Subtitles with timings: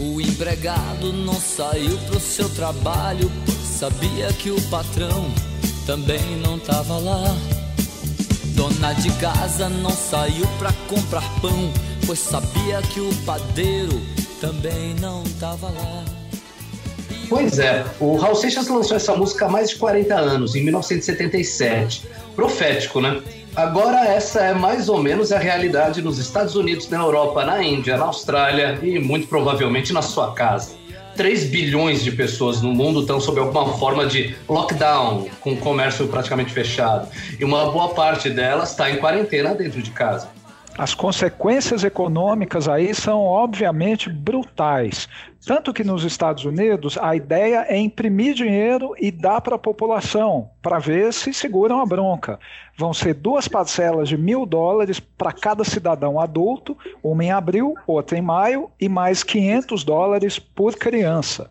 [0.00, 3.30] O empregado não saiu pro seu trabalho,
[3.64, 5.28] sabia que o patrão
[5.86, 7.36] também não tava lá.
[8.54, 11.72] Dona de casa não saiu pra comprar pão,
[12.06, 14.00] pois sabia que o padeiro
[14.40, 16.04] também não tava lá.
[17.28, 22.06] Pois é, o Raul Seixas lançou essa música há mais de 40 anos, em 1977.
[22.34, 23.20] Profético, né?
[23.56, 27.96] Agora, essa é mais ou menos a realidade nos Estados Unidos, na Europa, na Índia,
[27.96, 30.76] na Austrália e muito provavelmente na sua casa.
[31.16, 36.06] 3 bilhões de pessoas no mundo estão sob alguma forma de lockdown, com o comércio
[36.06, 37.08] praticamente fechado.
[37.40, 40.28] E uma boa parte delas está em quarentena dentro de casa.
[40.78, 45.08] As consequências econômicas aí são obviamente brutais.
[45.48, 50.50] Tanto que nos Estados Unidos a ideia é imprimir dinheiro e dar para a população,
[50.60, 52.38] para ver se seguram a bronca.
[52.76, 58.18] Vão ser duas parcelas de mil dólares para cada cidadão adulto, uma em abril, outra
[58.18, 61.50] em maio, e mais 500 dólares por criança.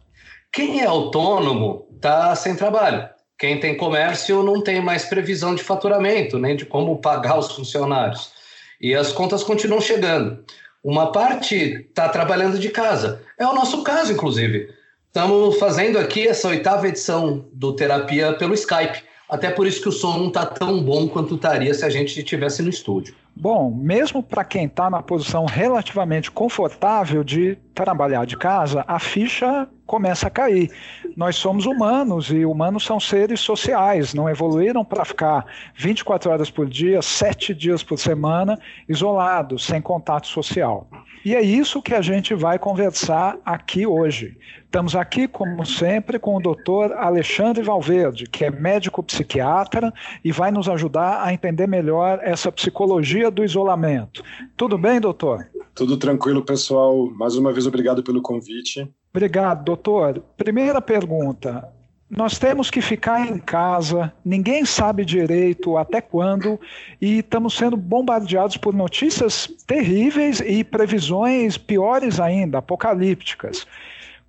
[0.54, 3.10] Quem é autônomo está sem trabalho.
[3.40, 8.32] Quem tem comércio não tem mais previsão de faturamento, nem de como pagar os funcionários.
[8.80, 10.46] E as contas continuam chegando.
[10.84, 13.22] Uma parte está trabalhando de casa.
[13.38, 14.70] É o nosso caso, inclusive.
[15.08, 19.04] Estamos fazendo aqui essa oitava edição do Terapia pelo Skype.
[19.30, 22.18] Até por isso que o som não está tão bom quanto estaria se a gente
[22.18, 23.16] estivesse no estúdio.
[23.36, 29.68] Bom, mesmo para quem está na posição relativamente confortável de trabalhar de casa, a ficha
[29.88, 30.70] começa a cair.
[31.16, 36.68] Nós somos humanos e humanos são seres sociais, não evoluíram para ficar 24 horas por
[36.68, 40.88] dia, 7 dias por semana, isolados, sem contato social.
[41.26, 44.38] E é isso que a gente vai conversar aqui hoje.
[44.64, 49.94] Estamos aqui, como sempre, com o doutor Alexandre Valverde, que é médico psiquiatra
[50.24, 54.24] e vai nos ajudar a entender melhor essa psicologia do isolamento.
[54.56, 55.48] Tudo bem, doutor?
[55.74, 57.10] Tudo tranquilo, pessoal.
[57.12, 58.90] Mais uma vez, obrigado pelo convite.
[59.18, 60.24] Obrigado, doutor.
[60.38, 61.68] Primeira pergunta.
[62.08, 66.60] Nós temos que ficar em casa, ninguém sabe direito até quando,
[67.02, 73.66] e estamos sendo bombardeados por notícias terríveis e previsões piores ainda, apocalípticas.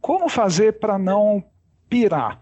[0.00, 1.44] Como fazer para não
[1.86, 2.40] pirar?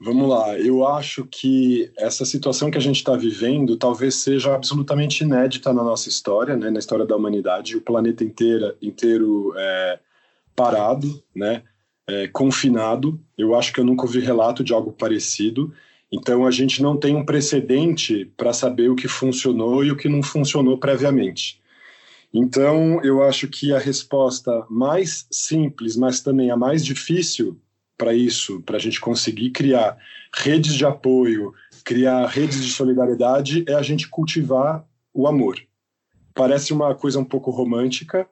[0.00, 5.22] Vamos lá, eu acho que essa situação que a gente está vivendo talvez seja absolutamente
[5.22, 10.00] inédita na nossa história, né, na história da humanidade, o planeta inteira, inteiro é,
[10.56, 11.62] parado, né,
[12.06, 13.20] é, confinado.
[13.36, 15.72] Eu acho que eu nunca ouvi relato de algo parecido.
[16.10, 20.08] Então a gente não tem um precedente para saber o que funcionou e o que
[20.08, 21.60] não funcionou previamente.
[22.32, 27.60] Então eu acho que a resposta mais simples, mas também a mais difícil
[27.96, 29.96] para isso, para a gente conseguir criar
[30.34, 34.84] redes de apoio, criar redes de solidariedade, é a gente cultivar
[35.14, 35.58] o amor.
[36.34, 38.28] Parece uma coisa um pouco romântica,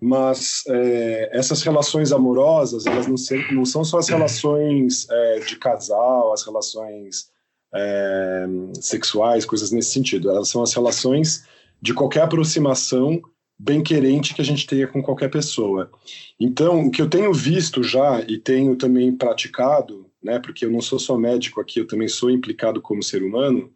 [0.00, 3.16] mas é, essas relações amorosas elas não,
[3.52, 7.30] não, são só as relações é, de casal, as relações
[7.74, 8.46] é,
[8.80, 10.30] sexuais, coisas nesse sentido.
[10.30, 11.44] Elas são as relações
[11.82, 13.20] de qualquer aproximação
[13.58, 15.90] bem querente que a gente tenha com qualquer pessoa.
[16.38, 20.80] Então, o que eu tenho visto já e tenho também praticado, né, porque eu não
[20.80, 23.72] sou só médico aqui, eu também sou implicado como ser humano,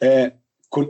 [0.00, 0.32] é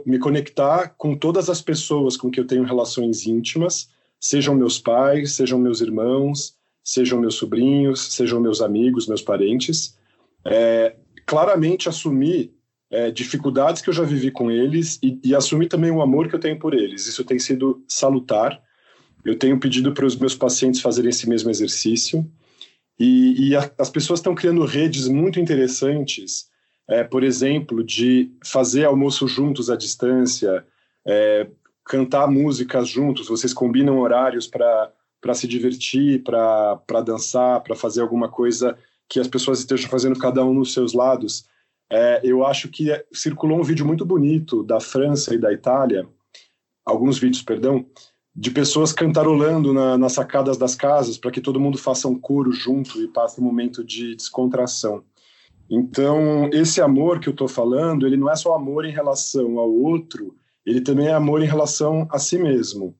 [0.05, 3.87] me conectar com todas as pessoas com que eu tenho relações íntimas
[4.19, 9.97] sejam meus pais, sejam meus irmãos, sejam meus sobrinhos, sejam meus amigos, meus parentes,
[10.45, 12.51] é, claramente assumir
[12.91, 16.35] é, dificuldades que eu já vivi com eles e, e, assumir também o amor que
[16.35, 17.05] eu tenho por eles.
[17.05, 18.59] Isso tem sido salutar.
[19.23, 22.25] Eu tenho pedido para os meus pacientes fazerem esse mesmo exercício
[22.99, 26.47] e, e a, as pessoas estão criando redes muito interessantes,
[26.87, 30.65] é, por exemplo, de fazer almoço juntos à distância,
[31.05, 31.47] é,
[31.89, 38.77] cantar músicas juntos, vocês combinam horários para se divertir, para dançar, para fazer alguma coisa
[39.09, 41.45] que as pessoas estejam fazendo cada um nos seus lados.
[41.91, 46.07] É, eu acho que circulou um vídeo muito bonito da França e da Itália,
[46.85, 47.83] alguns vídeos, perdão,
[48.35, 52.51] de pessoas cantarolando na, nas sacadas das casas para que todo mundo faça um coro
[52.51, 55.03] junto e passe um momento de descontração.
[55.67, 59.71] Então, esse amor que eu estou falando, ele não é só amor em relação ao
[59.71, 60.35] outro,
[60.69, 62.95] ele também é amor em relação a si mesmo.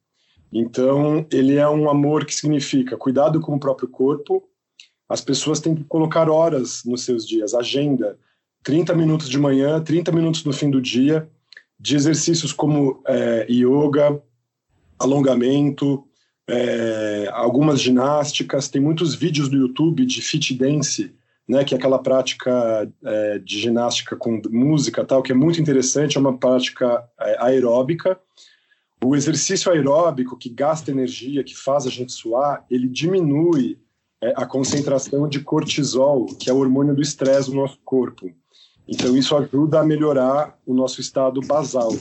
[0.51, 4.43] Então, ele é um amor que significa cuidado com o próprio corpo.
[5.07, 8.17] As pessoas têm que colocar horas nos seus dias, agenda,
[8.63, 11.29] 30 minutos de manhã, 30 minutos no fim do dia,
[11.79, 14.19] de exercícios como é, yoga,
[14.97, 16.03] alongamento,
[16.47, 18.67] é, algumas ginásticas.
[18.67, 21.13] Tem muitos vídeos no YouTube de fit dance
[21.49, 26.15] né, que é aquela prática é, de ginástica com música tal, que é muito interessante,
[26.15, 28.19] é uma prática é, aeróbica,
[29.03, 33.79] o exercício aeróbico que gasta energia, que faz a gente suar, ele diminui
[34.21, 38.29] é, a concentração de cortisol, que é o hormônio do estresse no nosso corpo.
[38.87, 41.91] Então, isso ajuda a melhorar o nosso estado basal.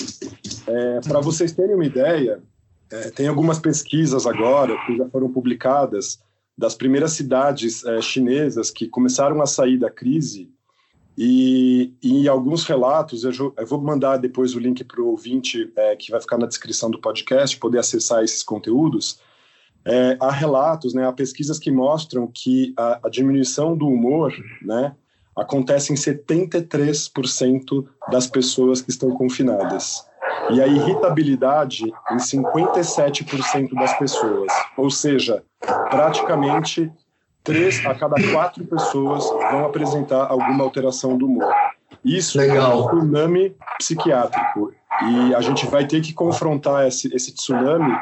[0.66, 2.42] É, Para vocês terem uma ideia,
[2.90, 6.18] é, tem algumas pesquisas agora que já foram publicadas
[6.58, 10.50] das primeiras cidades é, chinesas que começaram a sair da crise
[11.20, 15.96] e, em alguns relatos, eu, eu, vou mandar depois o link para o ouvinte é,
[15.96, 19.19] que vai ficar na descrição do podcast, poder acessar esses conteúdos.
[19.84, 24.32] É, há relatos, né, há pesquisas que mostram que a, a diminuição do humor
[24.62, 24.94] né,
[25.34, 30.08] acontece em 73% das pessoas que estão confinadas
[30.50, 34.52] e a irritabilidade em 57% das pessoas.
[34.76, 36.90] Ou seja, praticamente
[37.42, 41.52] três a cada quatro pessoas vão apresentar alguma alteração do humor.
[42.04, 42.72] Isso Legal.
[42.72, 44.72] é um tsunami psiquiátrico.
[45.10, 47.96] E a gente vai ter que confrontar esse, esse tsunami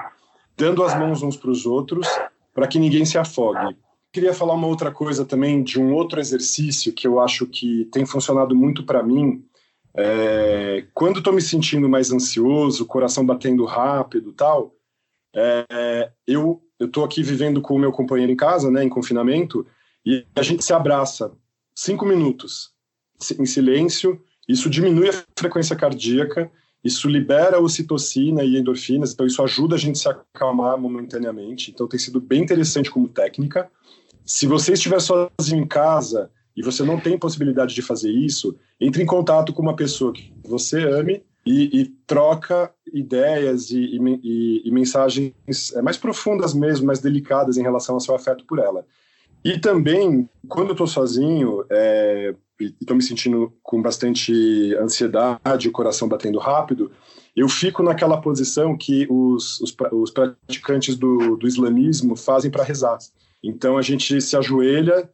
[0.57, 2.09] dando as mãos uns para os outros
[2.55, 3.77] para que ninguém se afogue.
[4.11, 8.07] Queria falar uma outra coisa também de um outro exercício que eu acho que tem
[8.07, 9.45] funcionado muito para mim,
[9.97, 14.75] é, quando estou me sentindo mais ansioso, coração batendo rápido tal,
[15.35, 19.67] é, eu estou aqui vivendo com o meu companheiro em casa, né, em confinamento,
[20.05, 21.33] e a gente se abraça
[21.75, 22.71] cinco minutos
[23.39, 24.23] em silêncio.
[24.47, 26.51] Isso diminui a frequência cardíaca,
[26.85, 31.71] isso libera ocitocina e endorfinas, então isso ajuda a gente a se acalmar momentaneamente.
[31.71, 33.69] Então tem sido bem interessante como técnica.
[34.25, 39.03] Se você estiver sozinho em casa e você não tem possibilidade de fazer isso, entre
[39.03, 44.71] em contato com uma pessoa que você ame e, e troca ideias e, e, e,
[44.71, 45.33] mensagens
[45.75, 48.85] é, mais profundas mesmo, mais delicadas em relação ao seu afeto por ela.
[49.45, 55.73] E também, quando eu estou sozinho é, e estou me sentindo com bastante ansiedade, o
[55.73, 56.91] coração batendo rápido,
[57.37, 62.99] eu fico naquela posição que os, os, os praticantes do, do islamismo fazem para rezar.
[63.45, 65.09] Então a gente se ajoelha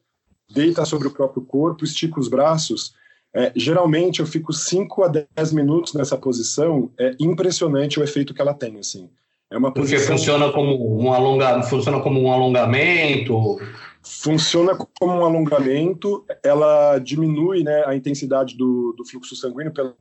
[0.53, 2.95] deita sobre o próprio corpo, estica os braços.
[3.35, 8.41] É, geralmente eu fico 5 a 10 minutos nessa posição, é impressionante o efeito que
[8.41, 9.09] ela tem, assim.
[9.51, 10.17] É uma Porque posição...
[10.17, 11.63] funciona como um alonga...
[11.63, 13.59] funciona como um alongamento.
[14.03, 19.95] Funciona como um alongamento, ela diminui né, a intensidade do, do fluxo sanguíneo pela,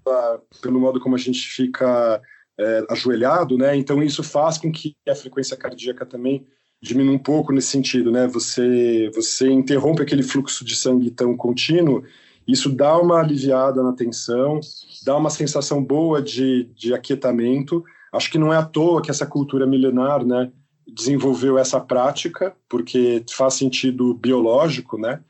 [0.60, 2.20] pelo modo como a gente fica
[2.60, 3.76] é, ajoelhado, né?
[3.76, 6.48] Então isso faz com que a frequência cardíaca também
[6.82, 8.28] diminui um pouco nesse sentido, né?
[8.28, 12.04] Você você interrompe aquele fluxo de sangue tão contínuo,
[12.48, 14.60] isso dá uma aliviada na tensão,
[15.06, 17.84] dá uma sensação boa de, de aquietamento.
[18.12, 20.52] Acho que não é à toa que essa cultura milenar, né,
[20.88, 25.22] desenvolveu essa prática, porque faz sentido biológico, né?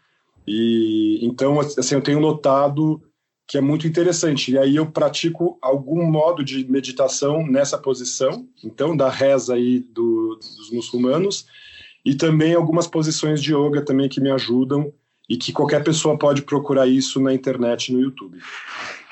[0.47, 3.01] E então assim eu tenho notado
[3.51, 4.53] que é muito interessante.
[4.53, 10.39] E aí eu pratico algum modo de meditação nessa posição, então da reza aí do,
[10.39, 11.45] dos muçulmanos,
[12.06, 14.94] e também algumas posições de yoga também que me ajudam
[15.30, 18.38] e que qualquer pessoa pode procurar isso na internet, no YouTube.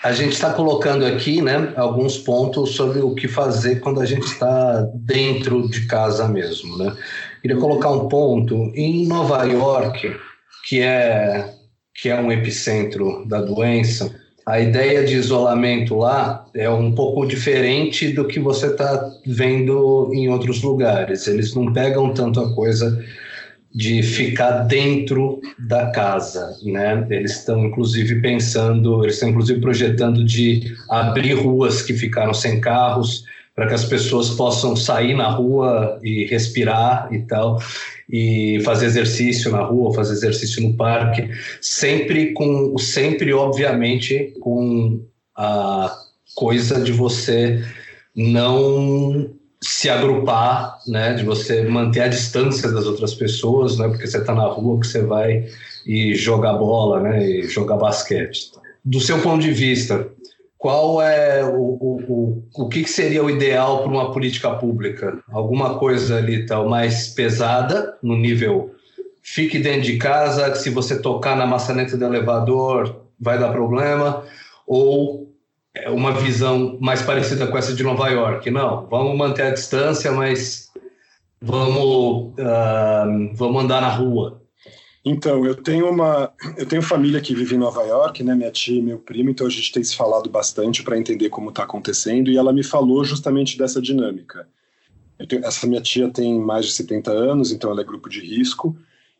[0.01, 4.24] A gente está colocando aqui, né, alguns pontos sobre o que fazer quando a gente
[4.24, 6.95] está dentro de casa mesmo, né?
[7.42, 10.15] Queria colocar um ponto em Nova York,
[10.65, 11.56] que é
[11.94, 18.12] que é um epicentro da doença a ideia de isolamento lá é um pouco diferente
[18.13, 21.27] do que você está vendo em outros lugares.
[21.27, 23.03] Eles não pegam tanto a coisa
[23.74, 27.06] de ficar dentro da casa, né?
[27.09, 33.25] Eles estão inclusive pensando, eles estão inclusive projetando de abrir ruas que ficaram sem carros
[33.56, 37.59] para que as pessoas possam sair na rua e respirar e tal
[38.09, 41.30] e fazer exercício na rua, fazer exercício no parque,
[41.61, 45.01] sempre com, sempre obviamente com
[45.35, 45.95] a
[46.35, 47.63] coisa de você
[48.16, 49.30] não
[49.61, 54.33] se agrupar, né, de você manter a distância das outras pessoas, né, porque você está
[54.33, 55.45] na rua que você vai
[55.85, 58.51] e jogar bola, né, e jogar basquete.
[58.83, 60.07] Do seu ponto de vista,
[60.59, 65.18] qual é o, o, o, o que, seria o ideal para uma política pública?
[65.31, 68.75] Alguma coisa ali tal mais pesada, no nível
[69.23, 74.23] fique dentro de casa, que se você tocar na maçaneta do elevador vai dar problema,
[74.68, 75.33] ou
[75.73, 78.51] é uma visão mais parecida com essa de Nova York?
[78.51, 80.69] Não, vamos manter a distância, mas
[81.42, 84.39] vamos, uh, vamos andar na rua.
[85.03, 88.77] Então, eu tenho uma, eu tenho família que vive em Nova York, né, minha tia
[88.77, 92.29] e meu primo, então a gente tem se falado bastante para entender como está acontecendo,
[92.29, 94.47] e ela me falou justamente dessa dinâmica.
[95.27, 98.75] Tenho, essa minha tia tem mais de 70 anos, então ela é grupo de risco,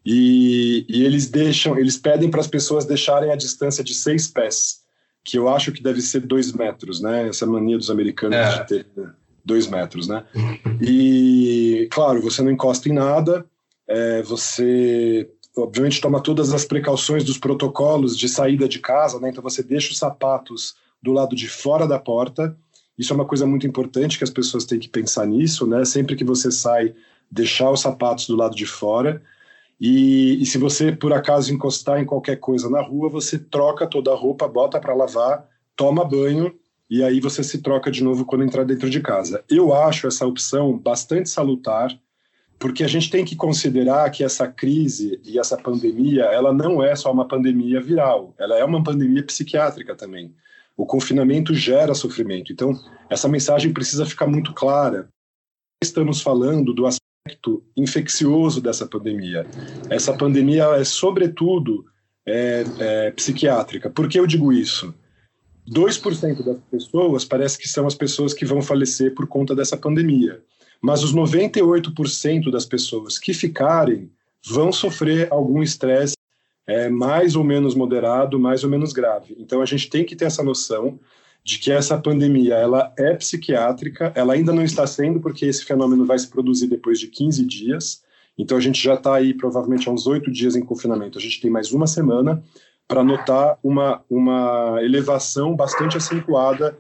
[0.06, 4.82] e, e eles deixam, eles pedem para as pessoas deixarem a distância de seis pés,
[5.24, 8.60] que eu acho que deve ser dois metros, né, essa mania dos americanos é.
[8.60, 8.86] de ter
[9.46, 10.26] dois metros, né?
[10.82, 13.46] E, claro, você não encosta em nada,
[13.88, 19.30] é, você obviamente toma todas as precauções dos protocolos de saída de casa, né?
[19.30, 22.56] Então você deixa os sapatos do lado de fora da porta.
[22.98, 25.86] Isso é uma coisa muito importante que as pessoas têm que pensar nisso, né?
[25.86, 26.94] Sempre que você sai,
[27.32, 29.22] deixar os sapatos do lado de fora.
[29.80, 34.12] E, e se você por acaso encostar em qualquer coisa na rua, você troca toda
[34.12, 36.54] a roupa, bota para lavar, toma banho
[36.90, 39.44] e aí você se troca de novo quando entrar dentro de casa.
[39.50, 41.98] Eu acho essa opção bastante salutar,
[42.60, 46.94] porque a gente tem que considerar que essa crise e essa pandemia, ela não é
[46.94, 50.36] só uma pandemia viral, ela é uma pandemia psiquiátrica também.
[50.76, 52.52] O confinamento gera sofrimento.
[52.52, 52.74] Então,
[53.10, 55.08] essa mensagem precisa ficar muito clara.
[55.82, 59.46] Estamos falando do aspecto infeccioso dessa pandemia.
[59.90, 61.86] Essa pandemia é, sobretudo,
[62.26, 63.90] é, é, psiquiátrica.
[63.90, 64.94] Por que eu digo isso?
[65.70, 70.42] 2% das pessoas parece que são as pessoas que vão falecer por conta dessa pandemia.
[70.82, 74.10] Mas os 98% das pessoas que ficarem
[74.46, 76.16] vão sofrer algum estresse
[76.66, 79.36] é, mais ou menos moderado, mais ou menos grave.
[79.40, 81.00] Então a gente tem que ter essa noção
[81.44, 86.06] de que essa pandemia ela é psiquiátrica, ela ainda não está sendo porque esse fenômeno
[86.06, 88.04] vai se produzir depois de 15 dias.
[88.38, 91.18] Então a gente já está aí provavelmente há uns oito dias em confinamento.
[91.18, 92.44] A gente tem mais uma semana
[92.88, 96.78] para notar uma, uma elevação bastante acentuada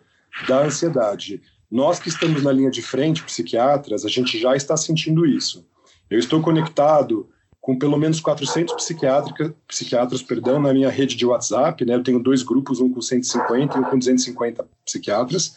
[0.48, 1.42] da ansiedade.
[1.72, 5.66] Nós que estamos na linha de frente, psiquiatras, a gente já está sentindo isso.
[6.10, 7.30] Eu estou conectado
[7.62, 11.86] com pelo menos 400 psiquiatras perdão, na minha rede de WhatsApp.
[11.86, 11.94] Né?
[11.94, 15.56] Eu tenho dois grupos, um com 150 e um com 250 psiquiatras,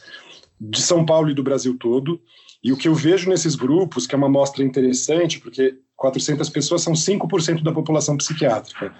[0.60, 2.20] de São Paulo e do Brasil todo.
[2.62, 6.82] E o que eu vejo nesses grupos, que é uma amostra interessante, porque 400 pessoas
[6.82, 8.94] são 5% da população psiquiátrica.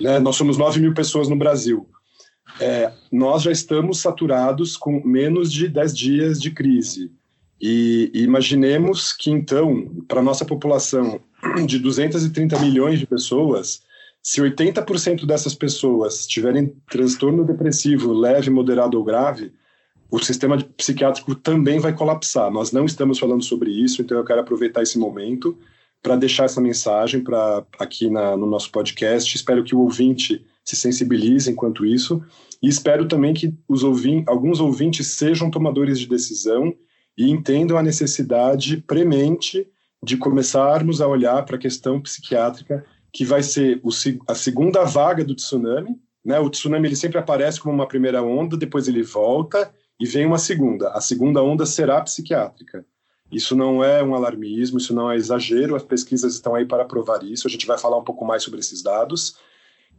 [0.00, 0.18] Né?
[0.18, 1.86] Nós somos 9 mil pessoas no Brasil.
[2.60, 7.12] É, nós já estamos saturados com menos de 10 dias de crise.
[7.60, 11.20] E, imaginemos que, então, para nossa população
[11.66, 13.82] de 230 milhões de pessoas,
[14.22, 19.52] se 80% dessas pessoas tiverem transtorno depressivo leve, moderado ou grave,
[20.10, 22.50] o sistema psiquiátrico também vai colapsar.
[22.50, 25.56] Nós não estamos falando sobre isso, então eu quero aproveitar esse momento
[26.02, 29.36] para deixar essa mensagem para aqui na, no nosso podcast.
[29.36, 32.22] Espero que o ouvinte se sensibilize enquanto isso
[32.62, 36.74] e espero também que ouvin alguns ouvintes sejam tomadores de decisão
[37.16, 39.66] e entendam a necessidade premente
[40.02, 43.88] de começarmos a olhar para a questão psiquiátrica, que vai ser o,
[44.26, 45.98] a segunda vaga do tsunami.
[46.22, 46.38] Né?
[46.38, 50.38] O tsunami ele sempre aparece como uma primeira onda, depois ele volta e vem uma
[50.38, 50.90] segunda.
[50.90, 52.84] A segunda onda será psiquiátrica.
[53.32, 57.24] Isso não é um alarmismo, isso não é exagero, as pesquisas estão aí para provar
[57.24, 57.48] isso.
[57.48, 59.36] A gente vai falar um pouco mais sobre esses dados.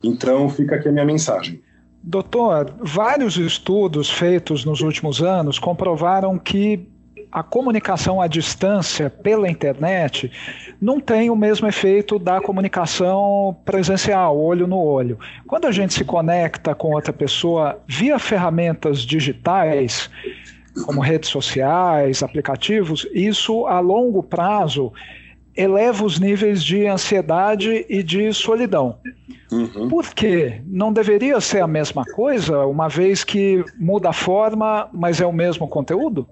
[0.04, 1.62] Então, fica aqui a minha mensagem.
[2.02, 6.88] Doutor, vários estudos feitos nos últimos anos comprovaram que
[7.32, 10.32] a comunicação à distância pela internet
[10.82, 15.20] não tem o mesmo efeito da comunicação presencial, olho no olho.
[15.46, 20.10] Quando a gente se conecta com outra pessoa via ferramentas digitais,
[20.86, 24.92] como redes sociais, aplicativos, isso a longo prazo
[25.60, 28.98] eleva os níveis de ansiedade e de solidão.
[29.52, 29.90] Uhum.
[29.90, 30.62] Por quê?
[30.66, 35.34] Não deveria ser a mesma coisa, uma vez que muda a forma, mas é o
[35.34, 36.26] mesmo conteúdo?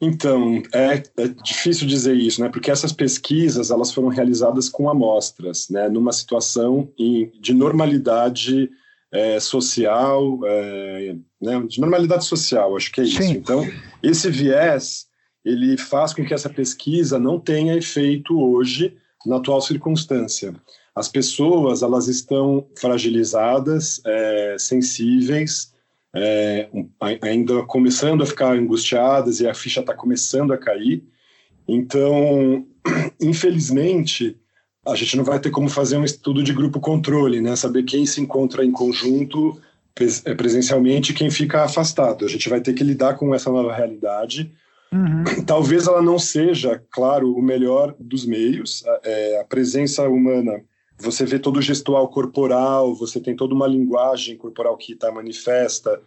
[0.00, 2.48] Então, é, é, difícil dizer isso, né?
[2.48, 5.88] Porque essas pesquisas elas foram realizadas com amostras, né?
[5.88, 8.70] Numa situação em, de normalidade
[9.12, 11.62] é, social, é, né?
[11.68, 13.22] de normalidade social, acho que é isso.
[13.22, 13.32] Sim.
[13.32, 13.66] Então,
[14.02, 15.06] esse viés
[15.46, 20.54] ele faz com que essa pesquisa não tenha efeito hoje na atual circunstância.
[20.94, 25.74] As pessoas elas estão fragilizadas, é, sensíveis
[26.16, 26.68] é,
[27.22, 31.04] ainda começando a ficar angustiadas e a ficha está começando a cair.
[31.68, 32.66] Então,
[33.20, 34.36] infelizmente,
[34.86, 37.54] a gente não vai ter como fazer um estudo de grupo controle, né?
[37.54, 39.60] Saber quem se encontra em conjunto
[40.24, 42.24] é, presencialmente e quem fica afastado.
[42.24, 44.50] A gente vai ter que lidar com essa nova realidade.
[44.96, 45.24] Uhum.
[45.46, 48.82] Talvez ela não seja, claro, o melhor dos meios.
[49.04, 50.62] É, a presença humana
[50.98, 56.00] você vê todo o gestual corporal, você tem toda uma linguagem corporal que está manifesta.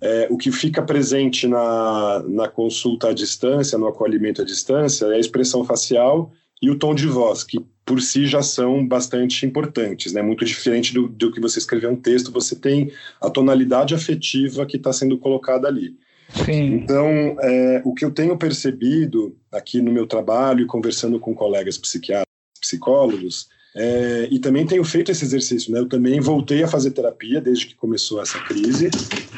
[0.00, 5.16] É, o que fica presente na, na consulta à distância, no acolhimento à distância, é
[5.16, 6.32] a expressão facial
[6.62, 10.22] e o tom de voz, que por si já são bastante importantes, né?
[10.22, 14.76] Muito diferente do, do que você escrever um texto, você tem a tonalidade afetiva que
[14.76, 15.96] está sendo colocada ali.
[16.44, 16.74] Sim.
[16.74, 17.08] Então,
[17.40, 22.26] é, o que eu tenho percebido aqui no meu trabalho e conversando com colegas psiquiatras,
[22.60, 25.78] psicólogos, é, e também tenho feito esse exercício, né?
[25.78, 28.90] Eu também voltei a fazer terapia desde que começou essa crise,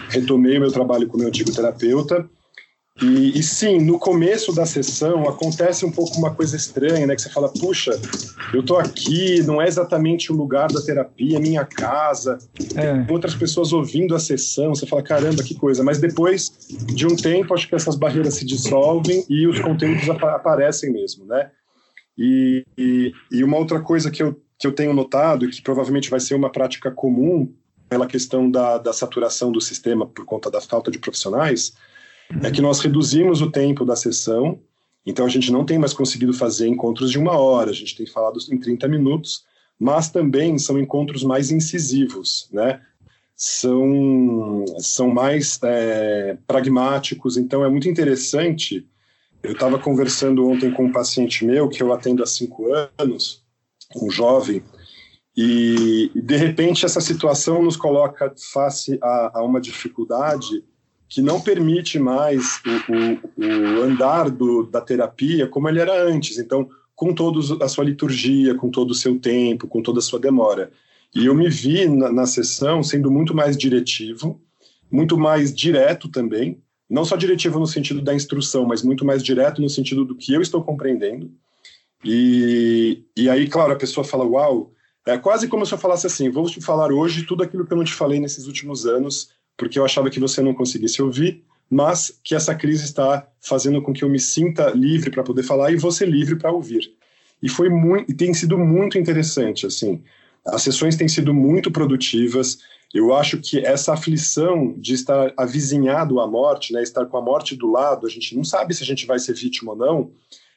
[0.09, 2.29] retomei meu trabalho com meu antigo terapeuta
[3.03, 7.17] E, e, sim, no começo da sessão acontece um pouco uma coisa estranha, né?
[7.17, 7.91] Que você fala, puxa,
[8.55, 12.39] eu tô aqui, não é exatamente o lugar da terapia, é minha casa,
[12.77, 13.13] é.
[13.13, 15.83] outras pessoas ouvindo a sessão, você fala, caramba, que coisa.
[15.83, 16.53] Mas depois
[16.95, 21.25] de um tempo, acho que essas barreiras se dissolvem e os conteúdos ap aparecem mesmo,
[21.27, 21.51] né?
[22.17, 26.09] E, e, e uma outra coisa que eu, que eu tenho notado, e que provavelmente
[26.09, 27.53] vai ser uma prática comum
[27.89, 31.75] pela questão da, da saturação do sistema por conta da falta de profissionais,
[32.43, 34.61] é que nós reduzimos o tempo da sessão,
[35.05, 38.07] então a gente não tem mais conseguido fazer encontros de uma hora, a gente tem
[38.07, 39.45] falado em 30 minutos,
[39.79, 42.81] mas também são encontros mais incisivos, né?
[43.35, 48.87] São, são mais é, pragmáticos, então é muito interessante.
[49.43, 52.67] Eu estava conversando ontem com um paciente meu, que eu atendo há cinco
[53.01, 53.43] anos,
[53.97, 54.63] um jovem,
[55.37, 60.63] e de repente essa situação nos coloca face a, a uma dificuldade
[61.13, 66.39] que não permite mais o, o, o andar do, da terapia como ele era antes.
[66.39, 70.19] Então, com toda a sua liturgia, com todo o seu tempo, com toda a sua
[70.19, 70.73] demora.
[71.15, 74.41] E eu me vi na, na sessão sendo muito mais diretivo,
[74.91, 79.61] muito mais direto também, não só diretivo no sentido da instrução, mas muito mais direto
[79.61, 81.31] no sentido do que eu estou compreendendo.
[82.03, 84.73] E, e aí, claro, a pessoa fala: Uau,
[85.07, 87.77] é quase como se eu falasse assim: vou te falar hoje tudo aquilo que eu
[87.77, 92.21] não te falei nesses últimos anos, porque eu achava que você não conseguisse ouvir, mas
[92.23, 95.77] que essa crise está fazendo com que eu me sinta livre para poder falar e
[95.77, 96.93] você livre para ouvir.
[97.43, 100.03] E foi muito, e tem sido muito interessante, assim.
[100.47, 102.59] As sessões têm sido muito produtivas.
[102.93, 107.57] Eu acho que essa aflição de estar avizinhado à morte, né, estar com a morte
[107.57, 110.11] do lado, a gente não sabe se a gente vai ser vítima ou não,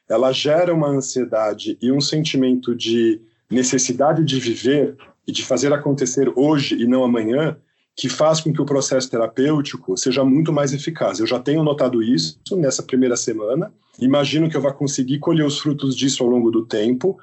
[0.07, 4.95] ela gera uma ansiedade e um sentimento de necessidade de viver
[5.27, 7.57] e de fazer acontecer hoje e não amanhã,
[7.95, 11.19] que faz com que o processo terapêutico seja muito mais eficaz.
[11.19, 15.59] Eu já tenho notado isso nessa primeira semana, imagino que eu vá conseguir colher os
[15.59, 17.17] frutos disso ao longo do tempo,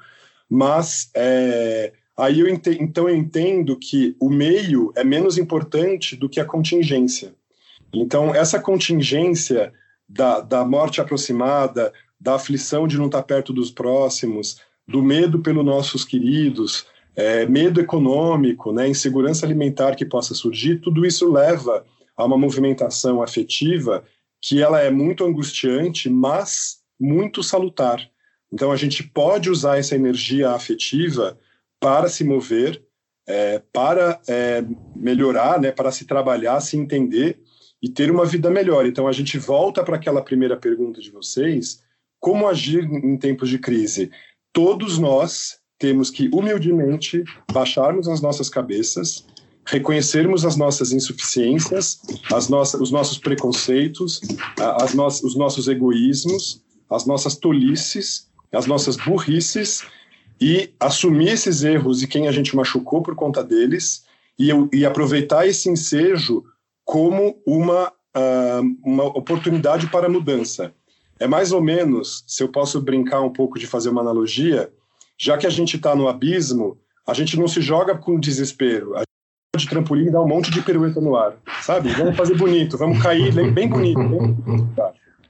[0.49, 6.27] mas é, aí eu ent então eu entendo que o meio é menos importante do
[6.27, 7.35] que a contingência.
[7.93, 9.71] Então, essa contingência
[10.09, 15.63] da, da morte aproximada, da aflição de não estar perto dos próximos, do medo pelos
[15.63, 22.25] nossos queridos, é, medo econômico, né, insegurança alimentar que possa surgir, tudo isso leva a
[22.25, 24.03] uma movimentação afetiva
[24.41, 27.99] que ela é muito angustiante, mas muito salutar.
[28.51, 31.39] Então a gente pode usar essa energia afetiva
[31.79, 32.83] para se mover,
[33.27, 34.63] é, para é,
[34.95, 37.39] melhorar, né, para se trabalhar, se entender
[37.81, 38.85] e ter uma vida melhor.
[38.85, 41.81] Então a gente volta para aquela primeira pergunta de vocês:
[42.19, 44.11] como agir em tempos de crise?
[44.51, 49.25] Todos nós temos que humildemente baixarmos as nossas cabeças,
[49.65, 54.21] reconhecermos as nossas insuficiências, as nossas, os nossos preconceitos,
[54.57, 59.83] as no, os nossos egoísmos, as nossas tolices, as nossas burrices
[60.39, 64.03] e assumir esses erros e quem a gente machucou por conta deles
[64.37, 66.43] e, e aproveitar esse ensejo
[66.85, 70.73] como uma, uh, uma oportunidade para mudança.
[71.19, 74.71] É mais ou menos, se eu posso brincar um pouco de fazer uma analogia,
[75.23, 78.93] já que a gente está no abismo, a gente não se joga com desespero.
[78.97, 78.99] A
[79.55, 81.93] gente de trampolim e dá um monte de pirueta no ar, sabe?
[81.93, 83.99] Vamos fazer bonito, vamos cair bem bonito.
[83.99, 84.35] Bem...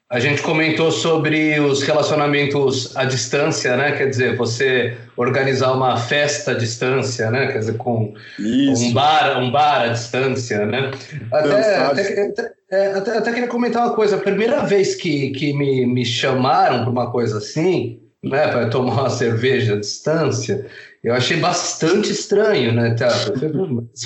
[0.10, 3.92] A gente comentou sobre os relacionamentos à distância, né?
[3.92, 7.52] Quer dizer, você organizar uma festa à distância, né?
[7.52, 8.86] Quer dizer, com Isso.
[8.86, 10.92] um bar, um bar à distância, né?
[11.32, 14.16] Até, até, até, é, até, até, queria comentar uma coisa.
[14.16, 19.02] A primeira vez que, que me, me chamaram para uma coisa assim, né, para tomar
[19.02, 20.66] uma cerveja à distância,
[21.04, 23.10] eu achei bastante estranho, né, tá?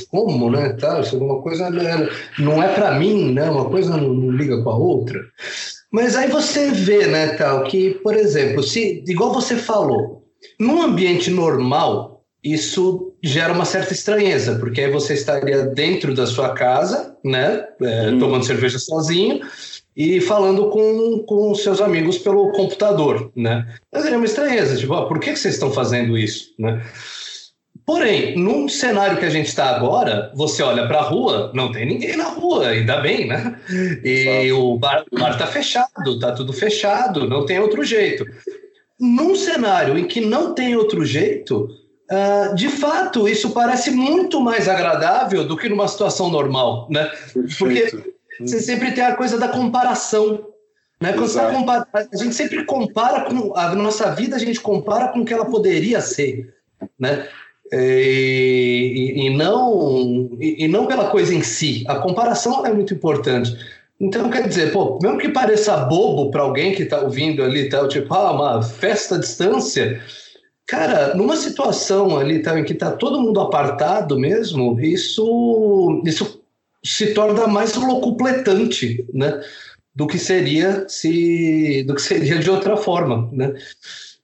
[0.10, 1.00] como, né, tá?
[1.00, 3.48] Isso é uma coisa né, não é para mim, né?
[3.50, 5.22] Uma coisa não, não, liga com a outra.
[5.92, 10.24] Mas aí você vê, né, tal, que, por exemplo, se igual você falou,
[10.60, 16.50] num ambiente normal, isso gera uma certa estranheza, porque aí você estaria dentro da sua
[16.50, 18.20] casa, né, é, hum.
[18.20, 19.42] tomando cerveja sozinho,
[19.98, 23.68] e falando com, com seus amigos pelo computador, né?
[23.92, 26.86] Mas é uma estranheza, tipo, por que, que vocês estão fazendo isso, né?
[27.84, 31.86] Porém, num cenário que a gente está agora, você olha para a rua, não tem
[31.86, 33.60] ninguém na rua, ainda bem, né?
[34.04, 38.24] E o bar, o bar tá fechado, tá tudo fechado, não tem outro jeito.
[39.00, 41.70] Num cenário em que não tem outro jeito,
[42.12, 47.06] uh, de fato, isso parece muito mais agradável do que numa situação normal, né?
[47.34, 47.58] Perfeito.
[47.58, 50.46] Porque você sempre tem a coisa da comparação.
[51.02, 51.14] Né?
[51.14, 55.10] Quando você tá compara, a gente sempre compara com a nossa vida, a gente compara
[55.10, 56.54] com o que ela poderia ser.
[57.00, 57.28] Né?
[57.72, 61.84] E, e, e não, e, e, não pela coisa em si.
[61.88, 63.56] A comparação é muito importante.
[64.00, 67.88] Então, quer dizer, pô, mesmo que pareça bobo para alguém que está ouvindo ali, tal,
[67.88, 70.00] tipo, ah, uma festa à distância,
[70.68, 76.37] cara, numa situação ali tal, em que está todo mundo apartado mesmo, isso, isso
[76.88, 79.42] se torna mais locupletante, né?
[79.96, 83.54] Do que seria se, do que seria de outra forma, né?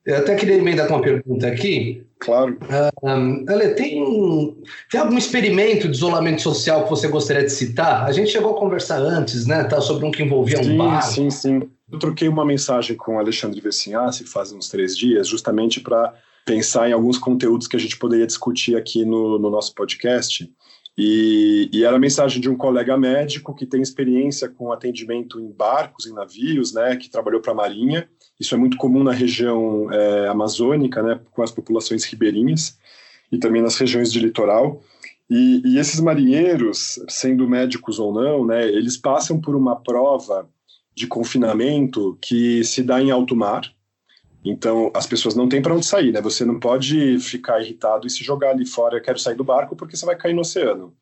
[0.06, 2.04] Eu até queria emendar com uma pergunta aqui.
[2.20, 2.58] Claro.
[3.02, 4.58] Um, Ale, tem,
[4.92, 8.06] tem algum experimento de isolamento social que você gostaria de citar?
[8.06, 9.64] A gente chegou a conversar antes, né?
[9.64, 11.02] Tá, sobre um que envolvia sim, um bar.
[11.02, 11.62] Sim, sim.
[11.92, 16.14] Eu troquei uma mensagem com o Alexandre Vessinhassi faz uns três dias, justamente para
[16.46, 20.50] pensar em alguns conteúdos que a gente poderia discutir aqui no, no nosso podcast.
[20.98, 25.52] E, e, era a mensagem de um colega médico que tem experiência com atendimento em
[25.52, 28.08] barcos, em navios, né, que trabalhou para a Marinha.
[28.40, 32.78] Isso é muito comum na região é, amazônica, né, com as populações ribeirinhas
[33.32, 34.84] e também nas regiões de litoral.
[35.28, 40.48] E, e esses marinheiros, sendo médicos ou não, né, eles passam por uma prova
[40.96, 43.64] de confinamento que se dá em alto mar.
[44.44, 46.22] Então, as pessoas não têm para onde sair, né?
[46.22, 49.76] Você não pode ficar irritado e se jogar ali fora, eu quero sair do barco,
[49.76, 50.94] porque você vai cair no oceano.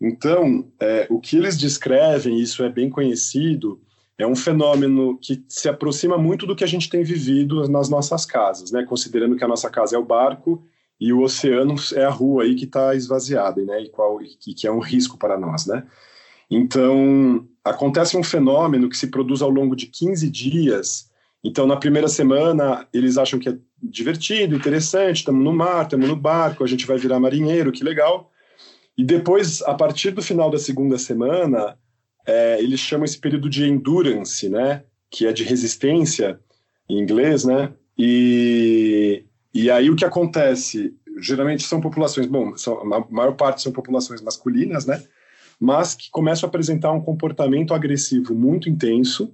[0.00, 3.80] Então, é, o que eles descrevem, isso é bem conhecido,
[4.18, 8.26] é um fenômeno que se aproxima muito do que a gente tem vivido nas nossas
[8.26, 8.84] casas, né?
[8.84, 10.62] Considerando que a nossa casa é o barco
[11.00, 13.82] e o oceano é a rua aí que está esvaziada, né?
[13.82, 15.86] E, qual, e que é um risco para nós, né?
[16.50, 21.10] Então, acontece um fenômeno que se produz ao longo de 15 dias
[21.46, 26.16] então, na primeira semana, eles acham que é divertido, interessante, estamos no mar, estamos no
[26.16, 28.32] barco, a gente vai virar marinheiro, que legal.
[28.98, 31.78] E depois, a partir do final da segunda semana,
[32.26, 34.82] é, eles chamam esse período de endurance, né?
[35.08, 36.40] Que é de resistência,
[36.90, 37.72] em inglês, né?
[37.96, 40.96] E, e aí o que acontece?
[41.20, 45.00] Geralmente são populações, bom, são, a maior parte são populações masculinas, né?
[45.60, 49.32] Mas que começam a apresentar um comportamento agressivo muito intenso,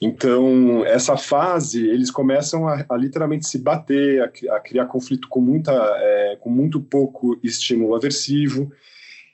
[0.00, 5.40] então, essa fase, eles começam a, a literalmente se bater, a, a, criar conflito com,
[5.40, 8.70] muita, é, com muito pouco estímulo aversivo,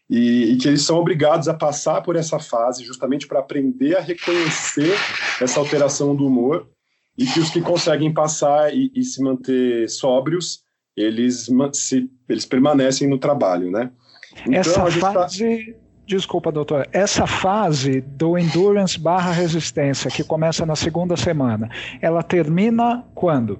[0.08, 4.00] e, e, que eles são obrigados a passar por essa fase justamente para aprender a
[4.00, 4.94] reconhecer
[5.40, 6.68] essa alteração do humor,
[7.18, 10.62] e que os que conseguem passar e, e se manter sóbrios,
[10.96, 13.90] eles, se, eles permanecem no trabalho, né?
[14.46, 14.54] Então,
[14.86, 15.72] essa tá fase...
[15.72, 15.81] Tá
[16.12, 16.86] Desculpa, doutor.
[16.92, 21.70] Essa fase do endurance barra resistência, que começa na segunda semana,
[22.02, 23.58] ela termina quando?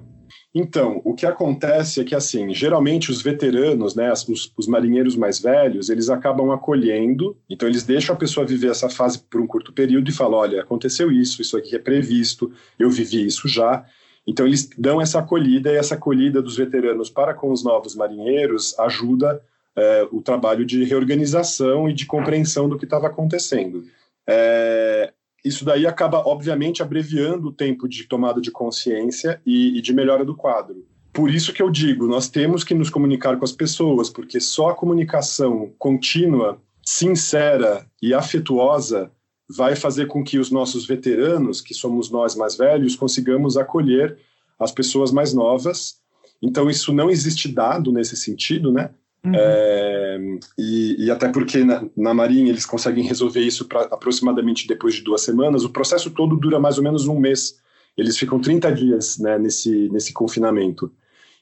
[0.53, 5.39] Então, o que acontece é que, assim, geralmente os veteranos, né, os, os, marinheiros mais
[5.39, 9.73] velhos, eles acabam acolhendo, então eles deixam a pessoa viver essa fase por um curto
[9.73, 13.83] período e falam, olha, aconteceu isso, isso aqui é previsto, eu vivi isso já.
[14.27, 18.77] Então eles dão essa acolhida e essa acolhida dos veteranos para com os novos marinheiros
[18.77, 19.41] ajuda
[19.75, 23.83] é, o trabalho de reorganização e de compreensão do que estava acontecendo.
[24.27, 25.11] É,
[25.43, 30.23] isso daí acaba, obviamente, abreviando o tempo de tomada de consciência e, e de melhora
[30.23, 30.85] do quadro.
[31.11, 34.69] Por isso que eu digo, nós temos que nos comunicar com as pessoas, porque só
[34.69, 39.11] a comunicação contínua, sincera e afetuosa
[39.47, 44.17] vai fazer com que os nossos veteranos, que somos nós mais velhos, consigamos acolher
[44.59, 45.97] as pessoas mais novas.
[46.41, 48.89] Então, isso não existe dado nesse sentido, né?
[49.25, 49.31] Uhum.
[49.33, 50.19] É,
[50.57, 55.01] e, e, até porque na, na, Marinha eles conseguem resolver isso pra, aproximadamente depois de
[55.01, 55.63] duas semanas.
[55.63, 57.57] O processo todo dura mais ou menos um mês.
[57.97, 60.91] Eles ficam 30 dias né, nesse, nesse confinamento.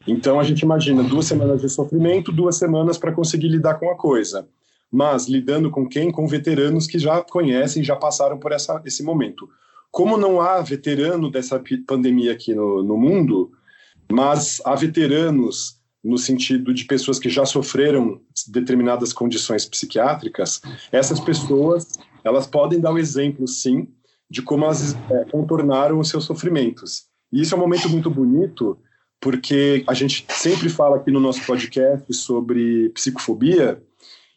[0.07, 3.95] Então a gente imagina duas semanas de sofrimento, duas semanas para conseguir lidar com a
[3.95, 4.47] coisa.
[4.91, 6.11] Mas lidando com quem?
[6.11, 9.49] Com veteranos que já conhecem, já passaram por essa, esse momento.
[9.89, 13.51] Como não há veterano dessa pandemia aqui no, no mundo,
[14.11, 20.61] mas há veteranos no sentido de pessoas que já sofreram determinadas condições psiquiátricas,
[20.91, 23.87] essas pessoas elas podem dar o um exemplo, sim,
[24.29, 27.05] de como elas é, contornaram os seus sofrimentos.
[27.31, 28.77] E isso é um momento muito bonito,
[29.19, 33.81] porque a gente sempre fala aqui no nosso podcast sobre psicofobia,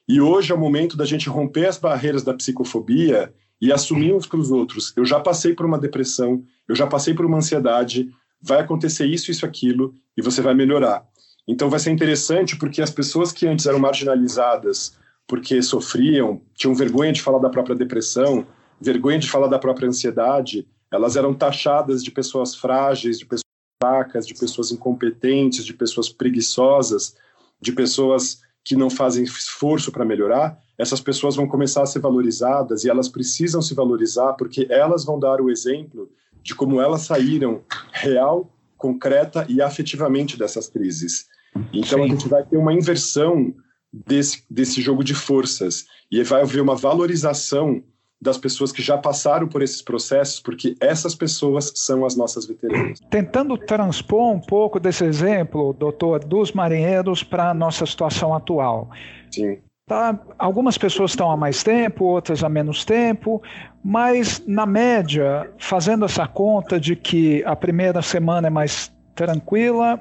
[0.07, 4.27] e hoje é o momento da gente romper as barreiras da psicofobia e assumir uns
[4.27, 4.93] para os outros.
[4.97, 9.31] Eu já passei por uma depressão, eu já passei por uma ansiedade, vai acontecer isso,
[9.31, 11.07] isso, aquilo, e você vai melhorar.
[11.47, 17.13] Então vai ser interessante porque as pessoas que antes eram marginalizadas porque sofriam, tinham vergonha
[17.13, 18.47] de falar da própria depressão,
[18.81, 23.45] vergonha de falar da própria ansiedade, elas eram taxadas de pessoas frágeis, de pessoas
[23.83, 27.17] fracas, de pessoas incompetentes, de pessoas preguiçosas,
[27.61, 32.85] de pessoas que não fazem esforço para melhorar, essas pessoas vão começar a ser valorizadas
[32.85, 36.11] e elas precisam se valorizar porque elas vão dar o exemplo
[36.43, 41.27] de como elas saíram real, concreta e afetivamente dessas crises.
[41.73, 42.05] Então Sim.
[42.05, 43.55] a gente vai ter uma inversão
[43.93, 47.83] desse, desse jogo de forças e vai haver uma valorização
[48.21, 52.99] das pessoas que já passaram por esses processos, porque essas pessoas são as nossas veteranas.
[53.11, 58.89] Tentando transpor um pouco desse exemplo, doutor, dos marinheiros para a nossa situação atual.
[59.31, 59.59] Sim.
[59.87, 63.43] Tá, algumas pessoas estão há mais tempo, outras há menos tempo,
[63.85, 70.01] mas na média, fazendo essa conta de que a primeira semana é mais tranquila,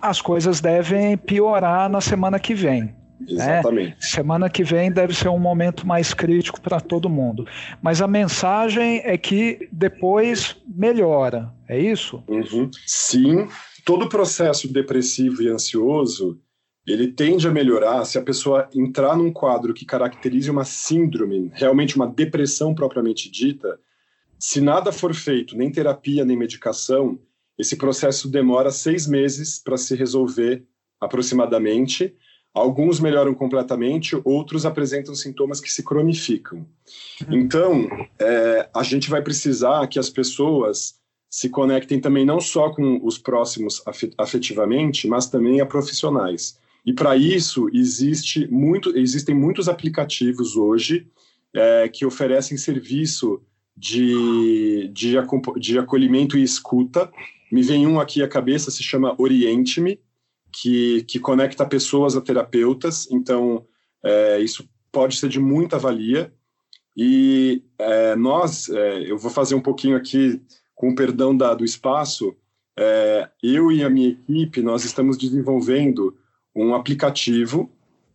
[0.00, 2.94] as coisas devem piorar na semana que vem.
[3.20, 3.58] Né?
[3.58, 3.90] Exatamente.
[3.90, 3.96] Né?
[4.00, 7.46] Semana que vem deve ser um momento mais crítico para todo mundo.
[7.82, 12.22] Mas a mensagem é que depois melhora, é isso?
[12.28, 12.70] Uhum.
[12.86, 13.48] Sim,
[13.84, 16.38] todo processo depressivo e ansioso
[16.86, 21.96] ele tende a melhorar se a pessoa entrar num quadro que caracterize uma síndrome, realmente
[21.96, 23.78] uma depressão propriamente dita.
[24.38, 27.18] Se nada for feito, nem terapia, nem medicação,
[27.58, 30.64] esse processo demora seis meses para se resolver
[31.00, 32.14] aproximadamente.
[32.54, 36.66] Alguns melhoram completamente, outros apresentam sintomas que se cronificam.
[37.28, 40.98] Então, é, a gente vai precisar que as pessoas
[41.30, 43.82] se conectem também não só com os próximos
[44.16, 46.58] afetivamente, mas também a profissionais.
[46.86, 51.06] E para isso existe muito, existem muitos aplicativos hoje
[51.52, 53.42] é, que oferecem serviço
[53.76, 55.14] de, de,
[55.58, 57.10] de acolhimento e escuta.
[57.50, 60.00] Me vem um aqui à cabeça, se chama Oriente-me,
[60.52, 63.08] que, que conecta pessoas a terapeutas.
[63.10, 63.66] Então,
[64.04, 66.32] é, isso pode ser de muita valia.
[66.96, 70.40] E é, nós, é, eu vou fazer um pouquinho aqui,
[70.74, 72.36] com o perdão da, do espaço,
[72.78, 76.16] é, eu e a minha equipe, nós estamos desenvolvendo
[76.54, 77.70] um aplicativo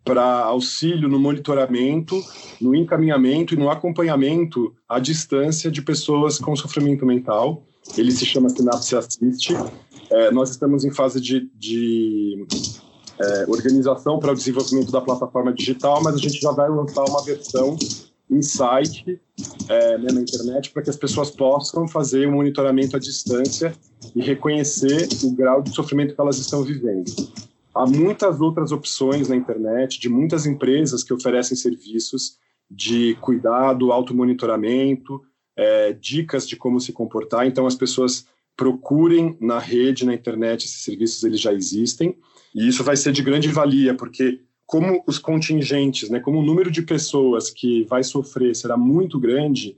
[0.05, 2.21] para auxílio no monitoramento,
[2.59, 7.65] no encaminhamento e no acompanhamento à distância de pessoas com sofrimento mental.
[7.97, 9.53] Ele se chama Sinapse Assist.
[10.09, 12.45] É, nós estamos em fase de, de
[13.19, 17.23] é, organização para o desenvolvimento da plataforma digital, mas a gente já vai lançar uma
[17.23, 17.77] versão
[18.29, 19.19] em site,
[19.69, 23.75] é, né, na internet, para que as pessoas possam fazer um monitoramento à distância
[24.15, 27.11] e reconhecer o grau de sofrimento que elas estão vivendo.
[27.75, 32.37] Há muitas outras opções na internet, de muitas empresas que oferecem serviços
[32.69, 35.21] de cuidado, automonitoramento,
[35.55, 37.45] é, dicas de como se comportar.
[37.45, 42.15] Então, as pessoas procurem na rede, na internet, esses serviços eles já existem.
[42.53, 46.71] E isso vai ser de grande valia, porque como os contingentes, né, como o número
[46.71, 49.77] de pessoas que vai sofrer será muito grande,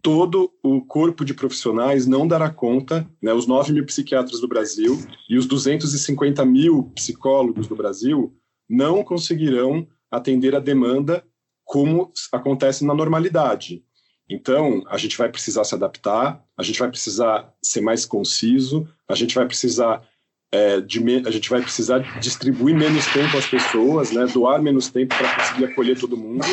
[0.00, 4.98] todo o corpo de profissionais não dará conta, né, os 9 mil psiquiatras do Brasil
[5.28, 8.32] e os 250 mil psicólogos do Brasil
[8.68, 11.24] não conseguirão atender a demanda
[11.64, 13.84] como acontece na normalidade.
[14.28, 19.14] Então, a gente vai precisar se adaptar, a gente vai precisar ser mais conciso, a
[19.14, 20.02] gente vai precisar
[20.50, 25.14] é, de a gente vai precisar distribuir menos tempo às pessoas, né, doar menos tempo
[25.16, 26.44] para conseguir acolher todo mundo.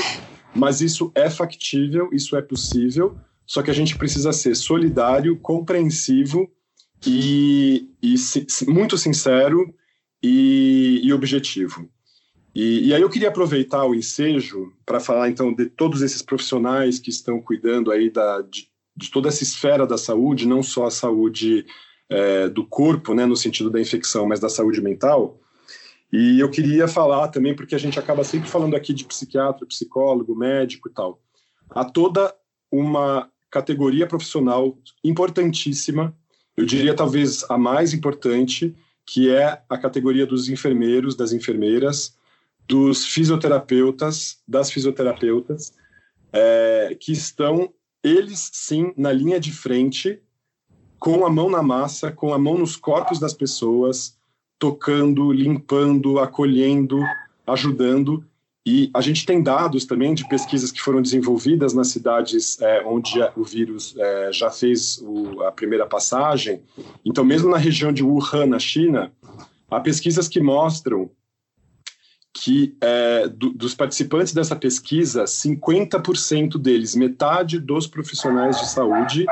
[0.54, 6.50] Mas isso é factível, isso é possível só que a gente precisa ser solidário, compreensivo
[7.06, 8.16] e, e
[8.68, 9.74] muito sincero
[10.22, 11.90] e, e objetivo.
[12.56, 17.00] E, e, aí eu queria aproveitar o ensejo para falar então de todos esses profissionais
[17.00, 20.92] que estão cuidando aí da, de, de toda essa esfera da saúde, não só a
[20.92, 21.66] saúde
[22.08, 25.40] é, do corpo, né, no sentido da infecção, mas da saúde mental.
[26.12, 30.36] E eu queria falar também, porque a gente acaba sempre falando aqui de psiquiatra, psicólogo,
[30.36, 31.20] médico e tal.
[31.72, 32.36] Há toda
[32.72, 36.16] uma categoria profissional importantíssima,
[36.56, 42.16] eu diria talvez a mais importante, que é a categoria dos enfermeiros, das enfermeiras,
[42.68, 45.74] dos fisioterapeutas, das fisioterapeutas,
[46.32, 47.72] é, que estão,
[48.04, 50.22] eles sim, na linha de frente,
[51.00, 54.18] com a mão na massa, com a mão nos corpos das pessoas,
[54.58, 57.00] tocando, limpando, acolhendo,
[57.46, 58.26] ajudando,
[58.66, 63.20] e a gente tem dados também de pesquisas que foram desenvolvidas nas cidades é, onde
[63.36, 66.62] o vírus é, já fez o, a primeira passagem.
[67.04, 69.12] Então, mesmo na região de Wuhan, na China,
[69.70, 71.12] há pesquisas que mostram
[72.34, 79.26] que é, do, dos participantes dessa pesquisa, 50% deles, metade dos profissionais de saúde,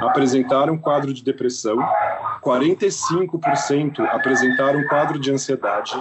[0.00, 1.78] apresentaram quadro de depressão,
[2.42, 5.92] 45% apresentaram quadro de ansiedade,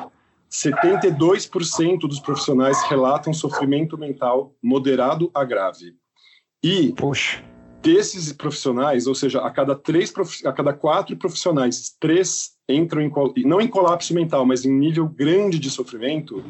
[0.52, 5.96] 72% dos profissionais relatam sofrimento mental moderado a grave.
[6.63, 7.43] E Poxa.
[7.81, 10.13] Desses profissionais, ou seja, a cada três,
[10.45, 13.11] a cada quatro profissionais, três entram em
[13.45, 16.43] não em colapso mental, mas em nível grande de sofrimento.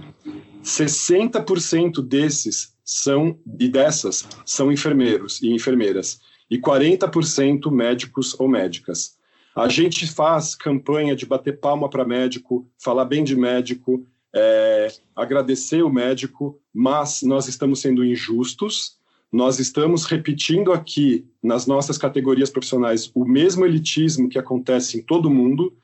[0.63, 9.17] 60% desses são e dessas são enfermeiros e enfermeiras e 40% médicos ou médicas.
[9.55, 15.81] A gente faz campanha de bater palma para médico, falar bem de médico, é, agradecer
[15.81, 18.96] o médico, mas nós estamos sendo injustos,
[19.31, 25.29] nós estamos repetindo aqui nas nossas categorias profissionais o mesmo elitismo que acontece em todo
[25.29, 25.75] mundo.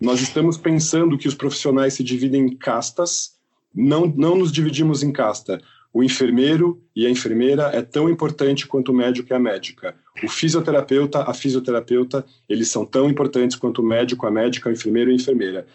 [0.00, 3.36] Nós estamos pensando que os profissionais se dividem em castas,
[3.74, 5.60] não, não nos dividimos em casta.
[5.92, 9.94] O enfermeiro e a enfermeira é tão importante quanto o médico e a médica.
[10.22, 15.10] O fisioterapeuta, a fisioterapeuta, eles são tão importantes quanto o médico, a médica, o enfermeiro
[15.10, 15.66] e a enfermeira.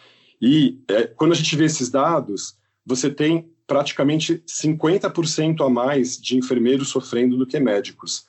[0.41, 2.55] E é, quando a gente vê esses dados,
[2.85, 8.25] você tem praticamente 50% a mais de enfermeiros sofrendo do que médicos.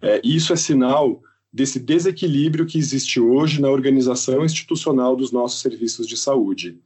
[0.00, 1.22] É, isso é sinal
[1.52, 6.78] desse desequilíbrio que existe hoje na organização institucional dos nossos serviços de saúde.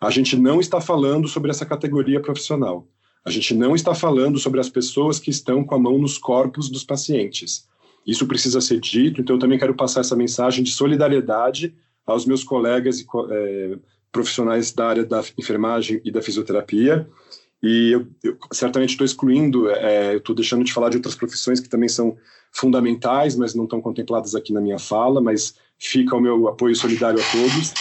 [0.00, 2.86] A gente não está falando sobre essa categoria profissional.
[3.24, 6.70] A gente não está falando sobre as pessoas que estão com a mão nos corpos
[6.70, 7.66] dos pacientes.
[8.06, 11.74] Isso precisa ser dito, então eu também quero passar essa mensagem de solidariedade
[12.06, 13.78] aos meus colegas e é,
[14.12, 17.08] profissionais da área da enfermagem e da fisioterapia.
[17.62, 21.58] E eu, eu certamente estou excluindo, é, eu estou deixando de falar de outras profissões
[21.58, 22.16] que também são
[22.52, 27.20] fundamentais, mas não estão contempladas aqui na minha fala, mas fica o meu apoio solidário
[27.20, 27.72] a todos.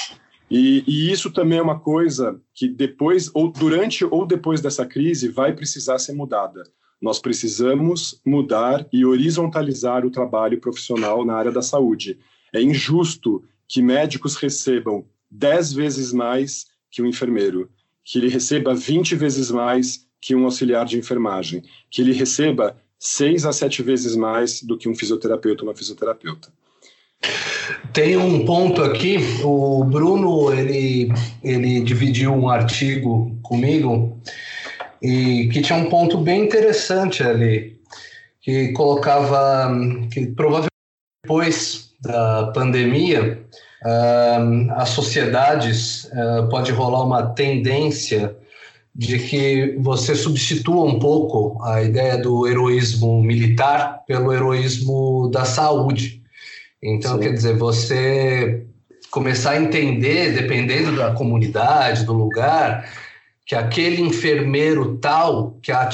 [0.50, 5.30] E, e, isso também é uma coisa que depois, ou durante ou depois dessa crise,
[5.30, 6.64] vai precisar ser mudada.
[7.02, 12.18] Nós precisamos mudar e horizontalizar o trabalho profissional na área da saúde.
[12.54, 17.70] É injusto que médicos recebam 10 vezes mais que um enfermeiro,
[18.06, 23.46] que ele receba 20 vezes mais que um auxiliar de enfermagem, que ele receba 6
[23.46, 26.50] a 7 vezes mais do que um fisioterapeuta ou uma fisioterapeuta.
[27.92, 31.12] Tem um ponto aqui, o Bruno ele,
[31.44, 34.20] ele dividiu um artigo comigo
[35.02, 37.80] e que tinha um ponto bem interessante ali,
[38.42, 39.72] que colocava
[40.12, 40.70] que provavelmente
[41.24, 43.44] depois da pandemia
[43.86, 48.36] uh, as sociedades uh, pode rolar uma tendência
[48.94, 56.24] de que você substitua um pouco a ideia do heroísmo militar pelo heroísmo da saúde.
[56.82, 57.20] Então, Sim.
[57.20, 58.66] quer dizer, você
[59.12, 62.90] começar a entender, dependendo da comunidade, do lugar,
[63.46, 65.90] que aquele enfermeiro tal, que a,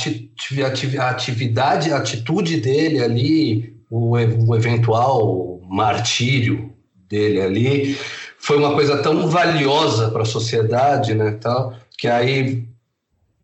[1.07, 6.71] atividade, a atitude dele ali, o, o eventual martírio
[7.11, 7.97] dele ali,
[8.39, 12.63] foi uma coisa tão valiosa para a sociedade, né, tal, que aí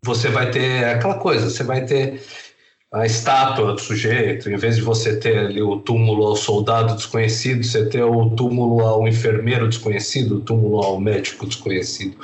[0.02, 2.20] você vai ter aquela coisa, você vai ter
[2.90, 7.62] a estátua do sujeito, em vez de você ter ali o túmulo ao soldado desconhecido,
[7.62, 12.16] você ter o túmulo ao enfermeiro desconhecido, o túmulo ao médico desconhecido.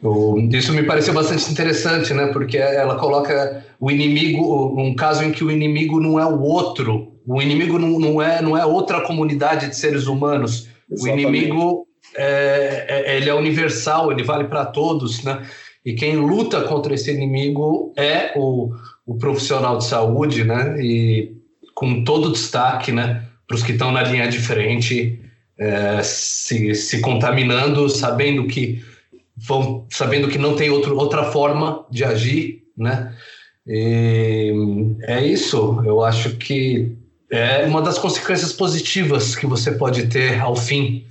[0.00, 2.28] O, isso me pareceu bastante interessante, né?
[2.28, 7.09] Porque ela coloca o inimigo, um caso em que o inimigo não é o outro,
[7.36, 10.68] o inimigo não, não é não é outra comunidade de seres humanos.
[10.90, 11.24] Exatamente.
[11.24, 15.46] O inimigo é, é, ele é universal, ele vale para todos, né?
[15.84, 18.70] E quem luta contra esse inimigo é o,
[19.06, 20.76] o profissional de saúde, né?
[20.82, 21.32] E
[21.74, 23.24] com todo destaque, né?
[23.46, 25.20] Para os que estão na linha de frente,
[25.58, 28.82] é, se, se contaminando, sabendo que
[29.36, 33.14] vão, sabendo que não tem outro, outra forma de agir, né?
[33.66, 34.52] E
[35.02, 35.80] é isso.
[35.84, 36.98] Eu acho que
[37.30, 41.04] é uma das consequências positivas que você pode ter ao fim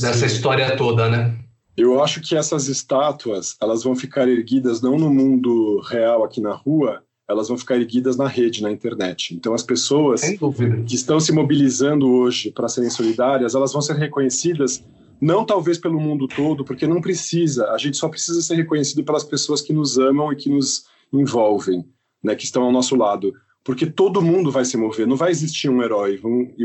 [0.00, 1.36] dessa história toda, né?
[1.76, 6.52] Eu acho que essas estátuas, elas vão ficar erguidas não no mundo real aqui na
[6.52, 9.34] rua, elas vão ficar erguidas na rede, na internet.
[9.34, 14.82] Então as pessoas que estão se mobilizando hoje para serem solidárias, elas vão ser reconhecidas
[15.20, 19.22] não talvez pelo mundo todo, porque não precisa, a gente só precisa ser reconhecido pelas
[19.22, 21.84] pessoas que nos amam e que nos envolvem,
[22.20, 23.32] né, que estão ao nosso lado,
[23.64, 26.20] porque todo mundo vai se mover, não vai existir um herói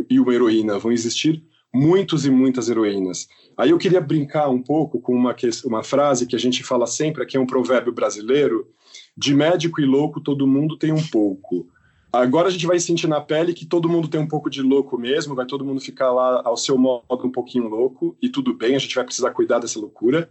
[0.10, 3.28] e uma heroína, vão existir muitos e muitas heroínas.
[3.56, 7.26] Aí eu queria brincar um pouco com uma, uma frase que a gente fala sempre,
[7.26, 8.68] que é um provérbio brasileiro,
[9.16, 11.68] de médico e louco todo mundo tem um pouco.
[12.12, 14.98] Agora a gente vai sentir na pele que todo mundo tem um pouco de louco
[14.98, 18.76] mesmo, vai todo mundo ficar lá ao seu modo um pouquinho louco, e tudo bem,
[18.76, 20.30] a gente vai precisar cuidar dessa loucura,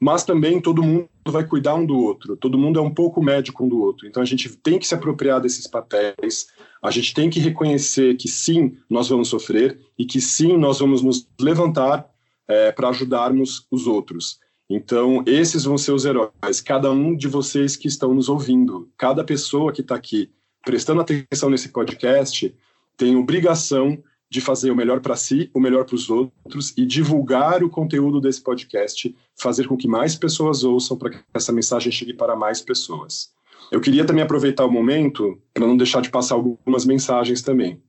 [0.00, 3.64] mas também todo mundo vai cuidar um do outro, todo mundo é um pouco médico
[3.64, 6.46] um do outro, então a gente tem que se apropriar desses papéis,
[6.82, 11.02] a gente tem que reconhecer que sim, nós vamos sofrer e que sim, nós vamos
[11.02, 12.08] nos levantar
[12.46, 14.38] é, para ajudarmos os outros.
[14.70, 16.60] Então, esses vão ser os heróis.
[16.60, 20.30] Cada um de vocês que estão nos ouvindo, cada pessoa que está aqui
[20.64, 22.54] prestando atenção nesse podcast,
[22.96, 27.62] tem obrigação de fazer o melhor para si, o melhor para os outros e divulgar
[27.62, 32.12] o conteúdo desse podcast, fazer com que mais pessoas ouçam para que essa mensagem chegue
[32.12, 33.30] para mais pessoas.
[33.70, 37.80] Eu queria também aproveitar o momento para não deixar de passar algumas mensagens também.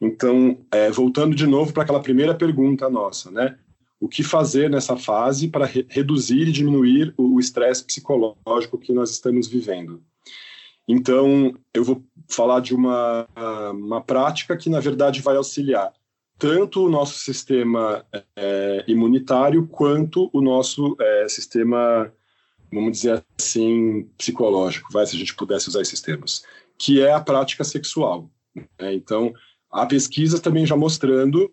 [0.00, 3.58] Então, é, voltando de novo para aquela primeira pergunta nossa, né?
[4.00, 9.10] O que fazer nessa fase para re reduzir e diminuir o estresse psicológico que nós
[9.10, 10.02] estamos vivendo?
[10.88, 13.28] Então, eu vou falar de uma,
[13.72, 15.92] uma prática que, na verdade, vai auxiliar
[16.40, 18.02] tanto o nosso sistema
[18.34, 22.10] é, imunitário quanto o nosso é, sistema,
[22.72, 26.42] vamos dizer assim, psicológico, vai, se a gente pudesse usar esses termos,
[26.78, 28.30] que é a prática sexual.
[28.56, 28.94] Né?
[28.94, 29.34] Então,
[29.70, 31.52] há pesquisas também já mostrando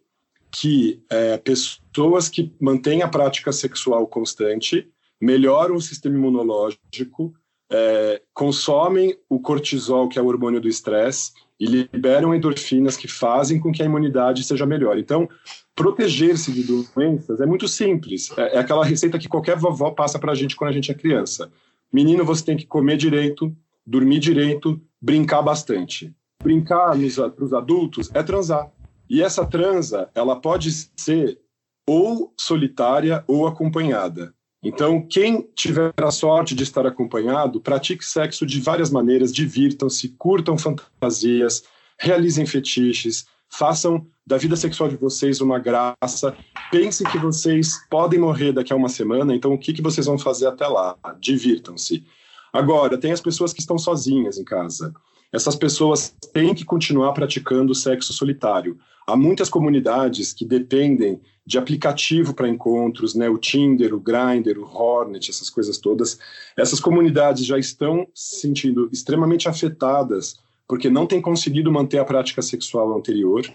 [0.49, 7.34] que é, pessoas que mantêm a prática sexual constante melhoram o sistema imunológico,
[7.70, 13.59] é, consomem o cortisol, que é o hormônio do estresse, e liberam endorfinas que fazem
[13.59, 14.97] com que a imunidade seja melhor.
[14.97, 15.28] Então,
[15.76, 18.32] proteger-se de doenças é muito simples.
[18.38, 20.93] É, é aquela receita que qualquer vovó passa para a gente quando a gente é
[20.93, 21.51] criança.
[21.91, 23.55] Menino, você tem que comer direito,
[23.86, 26.13] dormir direito, brincar bastante.
[26.43, 26.91] Brincar
[27.36, 28.72] para os adultos é transar.
[29.09, 31.39] E essa transa, ela pode ser
[31.88, 34.34] ou solitária ou acompanhada.
[34.64, 40.58] Então, quem tiver a sorte de estar acompanhado, pratique sexo de várias maneiras, divirtam-se, curtam
[40.58, 41.64] fantasias,
[41.99, 46.36] realizem fetiches, façam da vida sexual de vocês uma graça.
[46.72, 50.18] Pensem que vocês podem morrer daqui a uma semana, então o que, que vocês vão
[50.18, 50.97] fazer até lá?
[51.20, 52.03] Divirtam-se.
[52.51, 54.93] Agora, tem as pessoas que estão sozinhas em casa.
[55.32, 58.78] Essas pessoas têm que continuar praticando sexo solitário.
[59.05, 63.30] Há muitas comunidades que dependem de aplicativo para encontros, né?
[63.30, 66.19] o Tinder, o Grindr, o Hornet, essas coisas todas.
[66.57, 72.41] Essas comunidades já estão se sentindo extremamente afetadas porque não têm conseguido manter a prática
[72.41, 73.45] sexual anterior.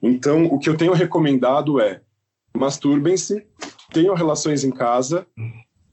[0.00, 2.00] Então, o que eu tenho recomendado é
[2.56, 3.44] masturbem-se,
[3.92, 5.26] tenham relações em casa,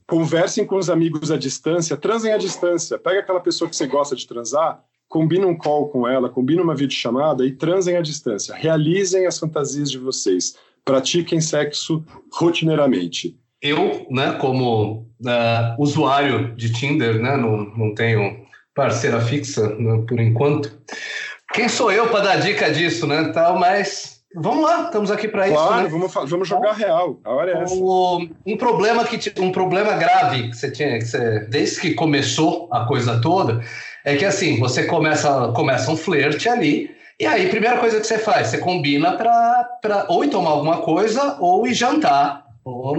[0.06, 2.96] conversem com os amigos à distância, transem à distância.
[2.98, 6.74] Pega aquela pessoa que você gosta de transar, combina um call com ela, combina uma
[6.74, 8.54] videochamada e transem à distância.
[8.54, 10.56] Realizem as fantasias de vocês
[10.86, 12.02] pratiquem sexo
[12.32, 13.36] rotineiramente.
[13.60, 18.38] Eu, né, como uh, usuário de Tinder, né, não, não tenho
[18.74, 20.80] parceira fixa né, por enquanto.
[21.52, 23.30] Quem sou eu para dar dica disso, né?
[23.34, 25.56] Tal, mas vamos lá, estamos aqui para isso.
[25.56, 25.88] Claro, né?
[25.90, 27.20] vamos, vamos jogar real.
[27.22, 27.74] A hora é essa.
[27.74, 32.86] Um problema que um problema grave que você tinha, que você, desde que começou a
[32.86, 33.62] coisa toda,
[34.04, 36.90] é que assim você começa começa um flerte ali
[37.22, 41.36] e aí, primeira coisa que você faz, você combina para ou ir tomar alguma coisa
[41.38, 42.96] ou ir jantar, ou,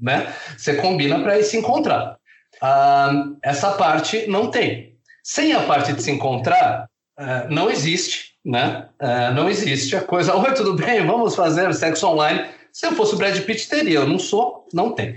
[0.00, 0.32] né?
[0.56, 2.16] Você combina para ir se encontrar.
[2.62, 4.94] Ah, essa parte não tem.
[5.22, 6.88] Sem a parte de se encontrar,
[7.18, 8.88] ah, não existe, né?
[8.98, 10.32] Ah, não existe a coisa.
[10.36, 11.06] Oi, tudo bem?
[11.06, 12.46] Vamos fazer sexo online.
[12.72, 13.98] Se eu fosse o Brad Pitt, teria.
[13.98, 15.14] Eu não sou, não tem.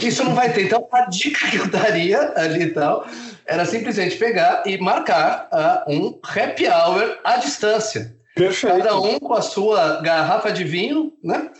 [0.00, 0.64] Isso não vai ter.
[0.64, 3.06] Então, a dica que eu daria ali e tal
[3.46, 8.14] era simplesmente pegar e marcar uh, um happy hour à distância.
[8.34, 8.76] Perfeito.
[8.76, 11.50] Cada um com a sua garrafa de vinho, né?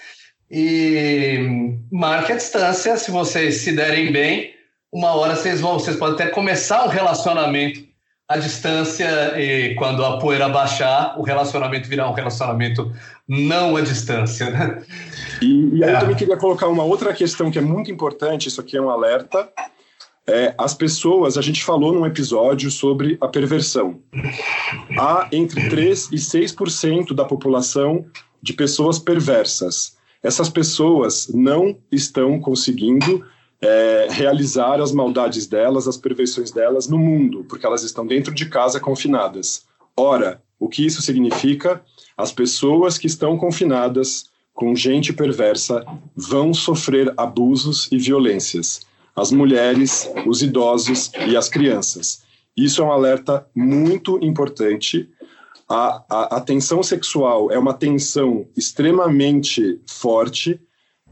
[0.50, 1.38] E
[1.90, 2.96] marque a distância.
[2.96, 4.54] Se vocês se derem bem,
[4.92, 7.80] uma hora vocês vão, vocês podem até começar um relacionamento
[8.28, 12.92] à distância e quando a poeira baixar, o relacionamento virar um relacionamento
[13.26, 14.82] não à distância, né?
[15.40, 15.94] E, e aí é.
[15.94, 18.90] eu também queria colocar uma outra questão que é muito importante, isso aqui é um
[18.90, 19.48] alerta,
[20.28, 24.00] é, as pessoas, a gente falou num episódio sobre a perversão.
[24.98, 28.04] Há entre 3 e 6% da população
[28.42, 29.96] de pessoas perversas.
[30.22, 33.24] Essas pessoas não estão conseguindo
[33.60, 38.46] é, realizar as maldades delas, as perversões delas no mundo, porque elas estão dentro de
[38.46, 39.64] casa confinadas.
[39.96, 41.80] Ora, o que isso significa?
[42.16, 45.84] As pessoas que estão confinadas com gente perversa
[46.16, 48.80] vão sofrer abusos e violências
[49.16, 52.22] as mulheres, os idosos e as crianças.
[52.56, 55.08] Isso é um alerta muito importante.
[55.68, 60.60] A, a, a tensão sexual é uma tensão extremamente forte.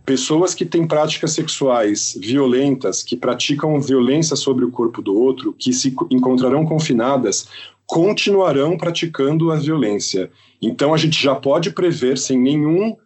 [0.04, 5.72] Pessoas que têm práticas sexuais violentas, que praticam violência sobre o corpo do outro, que
[5.72, 7.48] se encontrarão confinadas,
[7.86, 10.30] continuarão praticando a violência.
[10.60, 12.96] Então a gente já pode prever sem nenhum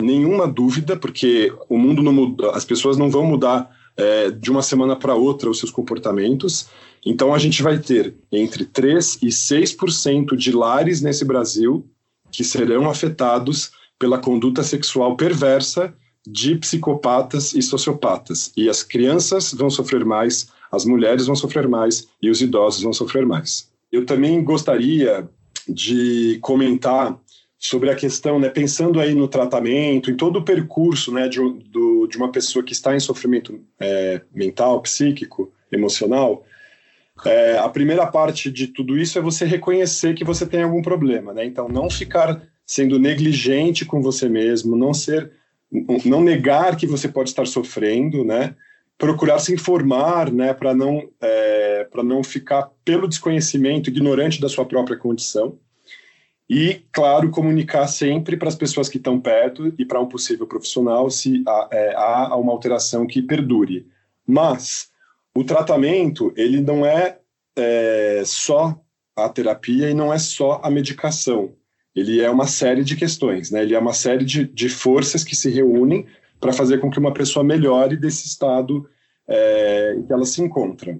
[0.00, 4.62] nenhuma dúvida, porque o mundo não muda, as pessoas não vão mudar é, de uma
[4.62, 6.68] semana para outra os seus comportamentos.
[7.04, 11.86] Então, a gente vai ter entre 3% e 6% de lares nesse Brasil
[12.30, 15.94] que serão afetados pela conduta sexual perversa
[16.26, 18.52] de psicopatas e sociopatas.
[18.56, 22.92] E as crianças vão sofrer mais, as mulheres vão sofrer mais e os idosos vão
[22.92, 23.70] sofrer mais.
[23.92, 25.28] Eu também gostaria
[25.68, 27.16] de comentar
[27.58, 32.06] sobre a questão, né, pensando aí no tratamento, em todo o percurso né, de, do,
[32.06, 36.44] de uma pessoa que está em sofrimento é, mental, psíquico, emocional,
[37.24, 41.32] é, a primeira parte de tudo isso é você reconhecer que você tem algum problema,
[41.32, 41.46] né?
[41.46, 45.32] Então, não ficar sendo negligente com você mesmo, não ser,
[46.04, 48.54] não negar que você pode estar sofrendo, né?
[48.98, 54.64] procurar se informar, né, para não, é, para não ficar pelo desconhecimento, ignorante da sua
[54.64, 55.58] própria condição.
[56.48, 61.10] E, claro, comunicar sempre para as pessoas que estão perto e para um possível profissional
[61.10, 63.86] se há, é, há uma alteração que perdure.
[64.26, 64.90] Mas
[65.34, 67.18] o tratamento, ele não é,
[67.56, 68.80] é só
[69.16, 71.54] a terapia e não é só a medicação.
[71.94, 73.62] Ele é uma série de questões, né?
[73.62, 76.06] ele é uma série de, de forças que se reúnem
[76.38, 78.88] para fazer com que uma pessoa melhore desse estado
[79.26, 80.98] é, em que ela se encontra.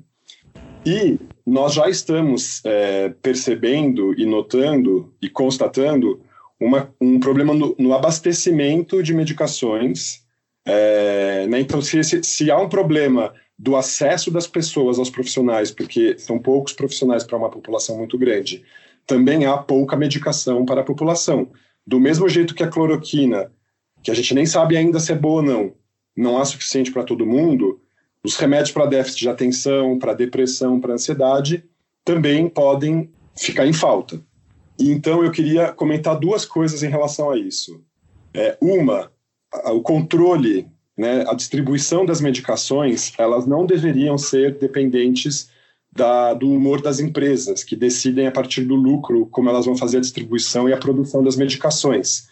[0.86, 6.20] E nós já estamos é, percebendo e notando e constatando
[6.60, 10.24] uma, um problema no, no, abastecimento de medicações.
[10.64, 11.58] É, né?
[11.58, 16.38] Então, se, se, se, há um problema do acesso das pessoas aos profissionais, porque são
[16.38, 18.64] poucos profissionais para uma população muito grande,
[19.04, 21.50] também há pouca medicação para a população.
[21.84, 23.50] Do mesmo jeito que a cloroquina
[24.06, 25.72] que a gente nem sabe ainda se é boa ou não,
[26.16, 27.80] não há suficiente para todo mundo,
[28.26, 31.64] os remédios para déficit de atenção, para depressão, para ansiedade,
[32.04, 34.20] também podem ficar em falta.
[34.78, 37.80] Então eu queria comentar duas coisas em relação a isso.
[38.34, 39.12] É, uma,
[39.66, 40.66] o controle,
[40.98, 45.48] né, a distribuição das medicações, elas não deveriam ser dependentes
[45.92, 49.98] da, do humor das empresas, que decidem a partir do lucro como elas vão fazer
[49.98, 52.26] a distribuição e a produção das medicações.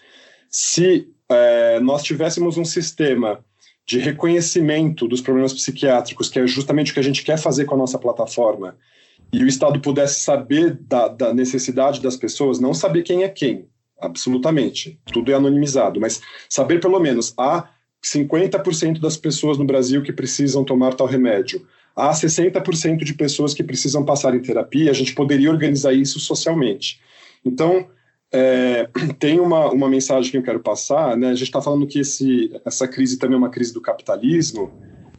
[0.51, 3.45] Se é, nós tivéssemos um sistema
[3.87, 7.75] de reconhecimento dos problemas psiquiátricos, que é justamente o que a gente quer fazer com
[7.75, 8.77] a nossa plataforma,
[9.33, 13.67] e o Estado pudesse saber da, da necessidade das pessoas, não saber quem é quem,
[14.01, 17.69] absolutamente, tudo é anonimizado, mas saber pelo menos há
[18.03, 21.67] 50% das pessoas no Brasil que precisam tomar tal remédio,
[21.97, 27.01] há 60% de pessoas que precisam passar em terapia, a gente poderia organizar isso socialmente.
[27.45, 27.89] Então,
[28.35, 31.29] é, tem uma, uma mensagem que eu quero passar, né?
[31.29, 34.73] A gente está falando que esse, essa crise também é uma crise do capitalismo.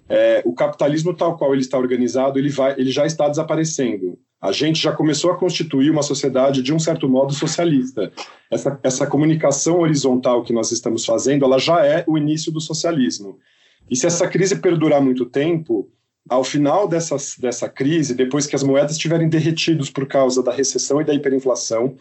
[0.10, 4.20] É, o capitalismo tal qual ele está organizado, ele, vai, ele já está desaparecendo.
[4.40, 8.12] A gente já começou a constituir uma sociedade de um certo modo socialista.
[8.52, 13.40] Essa, essa comunicação horizontal que nós estamos fazendo, ela já é o início do socialismo.
[13.90, 15.90] E se essa crise perdurar muito tempo,
[16.30, 21.02] ao final dessa, dessa crise, depois que as moedas estiverem derretidas por causa da recessão
[21.02, 21.96] e da hiperinflação,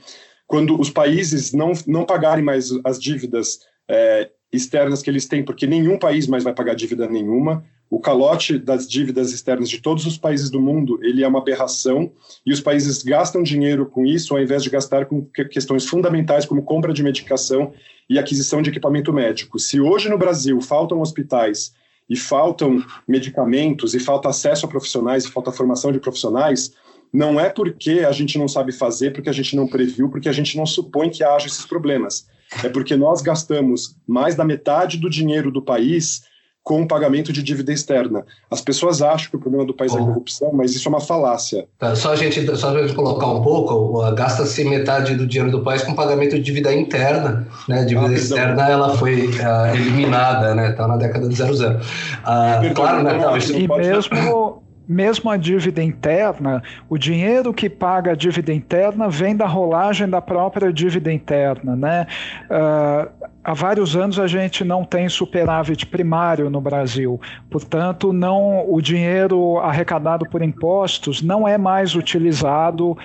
[0.55, 3.59] quando os países não, não pagarem mais as dívidas
[3.91, 7.65] é, externas que eles têm, porque nenhum país mais vai pagar dívida nenhuma.
[7.91, 12.13] O calote das dívidas externas de todos os países do mundo, ele é uma aberração,
[12.47, 16.63] e os países gastam dinheiro com isso, ao invés de gastar com questões fundamentais como
[16.63, 17.73] compra de medicação
[18.09, 19.59] e aquisição de equipamento médico.
[19.59, 21.73] Se hoje no Brasil faltam hospitais
[22.09, 26.73] e faltam medicamentos e falta acesso a profissionais e falta formação de profissionais,
[27.15, 30.33] não é porque a gente não sabe fazer, porque a gente não previu, porque a
[30.33, 32.27] gente não supõe que haja esses problemas.
[32.65, 36.23] É porque nós gastamos mais da metade do dinheiro do país
[36.61, 38.25] com o pagamento de dívida externa.
[38.51, 41.01] As pessoas acham que o problema do país é a corrupção, mas isso é uma
[41.01, 41.69] falácia.
[41.79, 45.63] Tá, só a gente, só a gente colocar um pouco, gasta-se metade do dinheiro do
[45.63, 47.81] país com pagamento de dívida interna, né?
[47.81, 50.73] A dívida ah, externa ela foi uh, eliminada, né?
[50.73, 51.53] Tá na década de 00.
[51.53, 53.19] Uh, claro, né?
[53.19, 59.09] Não, isso e mesmo mesmo a dívida interna, o dinheiro que paga a dívida interna
[59.09, 61.75] vem da rolagem da própria dívida interna.
[61.75, 62.07] Né?
[62.45, 67.21] Uh, há vários anos a gente não tem superávit primário no Brasil,
[67.51, 72.97] portanto, não o dinheiro arrecadado por impostos não é mais utilizado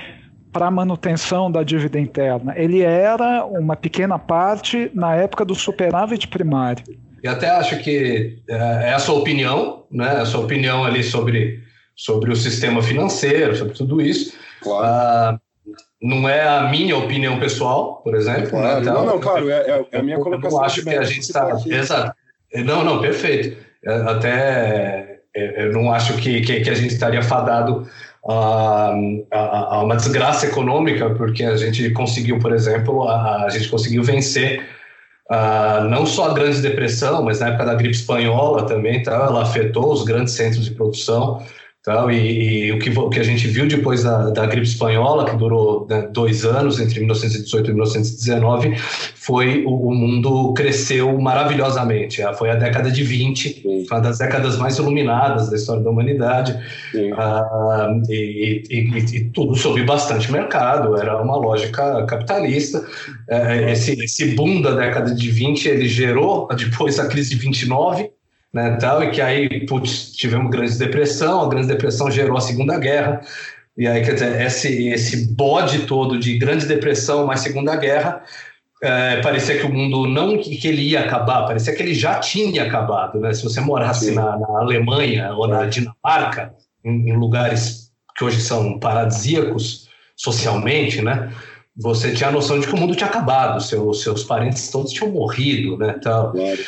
[0.52, 2.54] para manutenção da dívida interna.
[2.56, 6.84] Ele era uma pequena parte na época do superávit primário.
[7.22, 10.10] E até acho que é, a sua opinião, né?
[10.12, 11.62] A sua opinião ali sobre
[12.00, 14.34] sobre o sistema financeiro, sobre tudo isso.
[14.62, 15.36] Claro.
[15.36, 18.44] Uh, não é a minha opinião pessoal, por exemplo.
[18.44, 18.86] Né, claro.
[18.86, 18.92] Né?
[18.92, 20.60] Não, não, claro, é, é, é a minha colocação.
[20.60, 21.50] Eu acho que a gente está.
[21.68, 22.16] Exato.
[22.64, 23.58] Não, não, perfeito.
[23.86, 27.86] É, até é, eu não acho que, que, que a gente estaria fadado
[28.26, 28.94] a,
[29.32, 34.04] a, a, uma desgraça econômica, porque a gente conseguiu, por exemplo, a, a gente conseguiu
[34.04, 34.66] vencer
[35.30, 39.16] uh, não só a grande depressão, mas na época da gripe espanhola também, tá?
[39.16, 41.44] ela afetou os grandes centros de produção.
[41.90, 45.26] Então, e, e o, que, o que a gente viu depois da, da gripe espanhola,
[45.26, 48.76] que durou né, dois anos, entre 1918 e 1919,
[49.16, 52.22] foi o, o, mundo cresceu maravilhosamente.
[52.22, 53.86] Ah, foi a década de 20, Sim.
[53.90, 56.56] uma das décadas mais iluminadas da história da humanidade.
[57.18, 62.86] Ah, e, e, e, tudo sob bastante mercado, era uma lógica capitalista.
[63.28, 68.12] É, esse, esse boom da década de 20 ele gerou depois a crise de 29
[68.54, 72.78] né, tal, e que aí, putz, tivemos grande depressão, a grande depressão gerou a Segunda
[72.80, 73.22] Guerra,
[73.78, 78.24] e aí, quer dizer, esse, esse bode todo de grande depressão mais Segunda Guerra
[78.82, 82.64] é, parecia que o mundo não que ele ia acabar, parecia que ele já tinha
[82.64, 83.34] acabado, né?
[83.34, 88.80] Se você morasse na, na, Alemanha ou na Dinamarca, em, em, lugares que hoje são
[88.80, 91.32] paradisíacos socialmente, né?
[91.76, 95.12] Você tinha a noção de que o mundo tinha acabado, seu, seus parentes todos tinham
[95.12, 95.96] morrido, né?
[95.98, 96.60] Então, claro.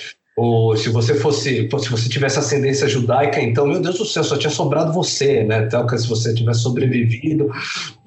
[0.41, 4.35] Ou se você fosse, se você tivesse ascendência judaica, então, meu Deus do céu, só
[4.35, 5.65] tinha sobrado você, né?
[5.67, 7.51] Então, se você tivesse sobrevivido.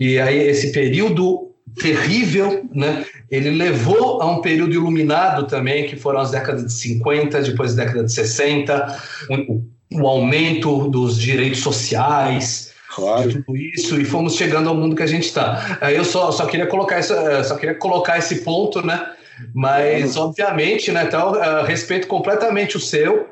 [0.00, 3.04] E aí, esse período terrível, né?
[3.30, 7.84] Ele levou a um período iluminado também, que foram as décadas de 50, depois da
[7.84, 9.62] década de 60, o,
[10.02, 13.30] o aumento dos direitos sociais, claro.
[13.30, 15.78] tudo isso, e fomos chegando ao mundo que a gente está.
[15.88, 19.06] Eu só, só queria colocar essa, só queria colocar esse ponto, né?
[19.54, 23.28] Mas, obviamente, né, então, uh, respeito completamente o seu.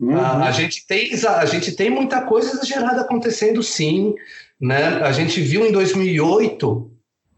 [0.00, 0.14] Uhum.
[0.14, 4.14] Uh, a, gente tem, a gente tem muita coisa exagerada acontecendo, sim.
[4.60, 4.84] Né?
[5.02, 6.90] A gente viu em 2008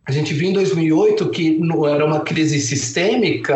[0.06, 1.58] a gente viu em 2008 que
[1.90, 3.54] era uma crise sistêmica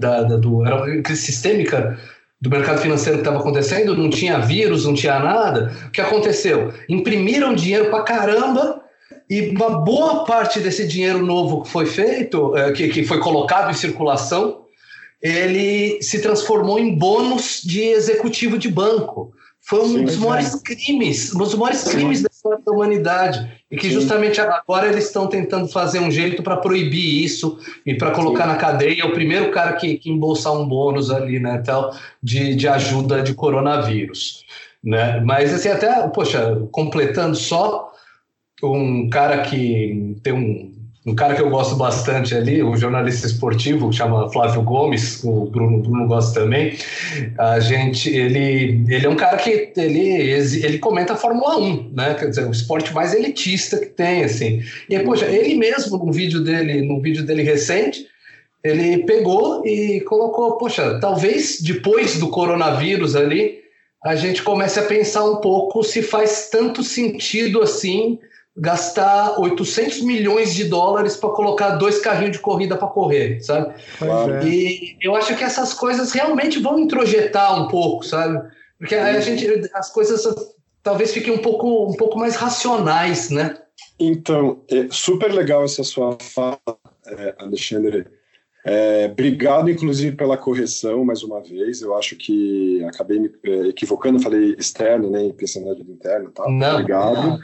[0.00, 1.96] da, da, do, era uma crise sistêmica
[2.40, 5.72] do mercado financeiro que estava acontecendo, não tinha vírus, não tinha nada.
[5.86, 6.72] O que aconteceu?
[6.88, 8.79] Imprimiram dinheiro para caramba
[9.30, 13.70] e uma boa parte desse dinheiro novo que foi feito, é, que, que foi colocado
[13.70, 14.62] em circulação,
[15.22, 19.32] ele se transformou em bônus de executivo de banco.
[19.60, 20.58] Foi um Sim, dos maiores é.
[20.58, 21.90] crimes, um dos maiores Sim.
[21.90, 23.60] crimes da história da humanidade.
[23.70, 23.94] E que Sim.
[23.94, 27.56] justamente agora eles estão tentando fazer um jeito para proibir isso
[27.86, 31.62] e para colocar na cadeia o primeiro cara que, que embolsar um bônus ali, né,
[31.64, 34.44] tal, de, de ajuda de coronavírus.
[34.82, 35.20] Né?
[35.20, 37.92] Mas assim, até, poxa, completando só,
[38.62, 40.72] um cara que tem um,
[41.06, 45.46] um cara que eu gosto bastante ali, um jornalista esportivo que chama Flávio Gomes, o
[45.46, 46.76] Bruno, Bruno gosta também.
[47.38, 50.30] A gente, ele, ele é um cara que ele,
[50.62, 52.14] ele comenta a Fórmula 1, né?
[52.14, 54.62] Quer dizer, o esporte mais elitista que tem, assim.
[54.88, 58.06] E poxa, ele mesmo no vídeo dele, no vídeo dele recente,
[58.62, 63.58] ele pegou e colocou, poxa, talvez depois do coronavírus ali,
[64.04, 68.18] a gente comece a pensar um pouco se faz tanto sentido assim
[68.60, 73.74] gastar 800 milhões de dólares para colocar dois carrinhos de corrida para correr, sabe?
[74.02, 74.46] É.
[74.46, 78.38] E eu acho que essas coisas realmente vão introjetar um pouco, sabe?
[78.78, 80.22] Porque aí a gente, as coisas
[80.82, 83.56] talvez fiquem um pouco, um pouco mais racionais, né?
[83.98, 86.58] Então, é super legal essa sua fala,
[87.06, 88.06] é, Alexandre.
[88.62, 91.80] É, obrigado, inclusive, pela correção mais uma vez.
[91.80, 95.32] Eu acho que acabei me é, equivocando, falei externo, né?
[95.34, 96.46] Pensando na interno, tá?
[96.46, 97.28] Não, obrigado.
[97.28, 97.40] Não.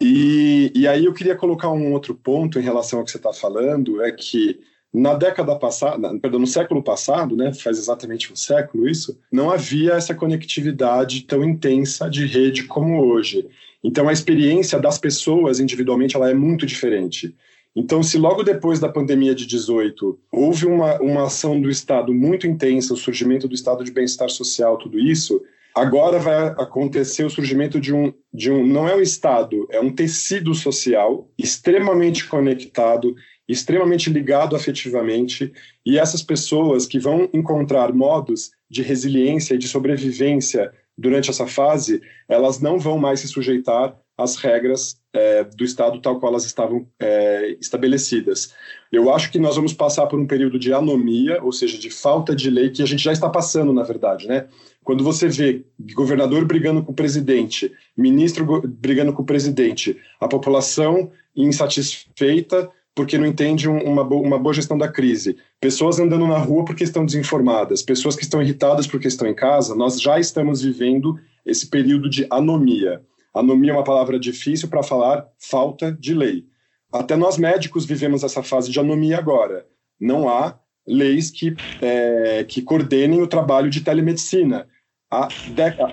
[0.00, 3.32] E, e aí eu queria colocar um outro ponto em relação ao que você está
[3.32, 4.60] falando, é que
[4.92, 9.92] na década passada, perdão, no século passado, né, faz exatamente um século isso, não havia
[9.92, 13.46] essa conectividade tão intensa de rede como hoje.
[13.82, 17.34] Então a experiência das pessoas individualmente ela é muito diferente.
[17.74, 22.46] Então, se logo depois da pandemia de 18 houve uma, uma ação do Estado muito
[22.46, 25.42] intensa, o surgimento do Estado de bem-estar social, tudo isso,
[25.76, 29.94] Agora vai acontecer o surgimento de um, de um, não é um Estado, é um
[29.94, 33.14] tecido social extremamente conectado,
[33.46, 35.52] extremamente ligado afetivamente,
[35.84, 42.00] e essas pessoas que vão encontrar modos de resiliência e de sobrevivência durante essa fase,
[42.26, 46.88] elas não vão mais se sujeitar às regras é, do Estado tal qual elas estavam
[46.98, 48.54] é, estabelecidas.
[48.90, 52.34] Eu acho que nós vamos passar por um período de anomia, ou seja, de falta
[52.34, 54.48] de lei, que a gente já está passando, na verdade, né?
[54.86, 55.64] Quando você vê
[55.96, 63.26] governador brigando com o presidente, ministro brigando com o presidente, a população insatisfeita porque não
[63.26, 68.14] entende uma, uma boa gestão da crise, pessoas andando na rua porque estão desinformadas, pessoas
[68.14, 73.02] que estão irritadas porque estão em casa, nós já estamos vivendo esse período de anomia.
[73.34, 76.46] Anomia é uma palavra difícil para falar falta de lei.
[76.92, 79.66] Até nós médicos vivemos essa fase de anomia agora.
[80.00, 80.56] Não há
[80.86, 84.68] leis que, é, que coordenem o trabalho de telemedicina
[85.10, 85.28] há,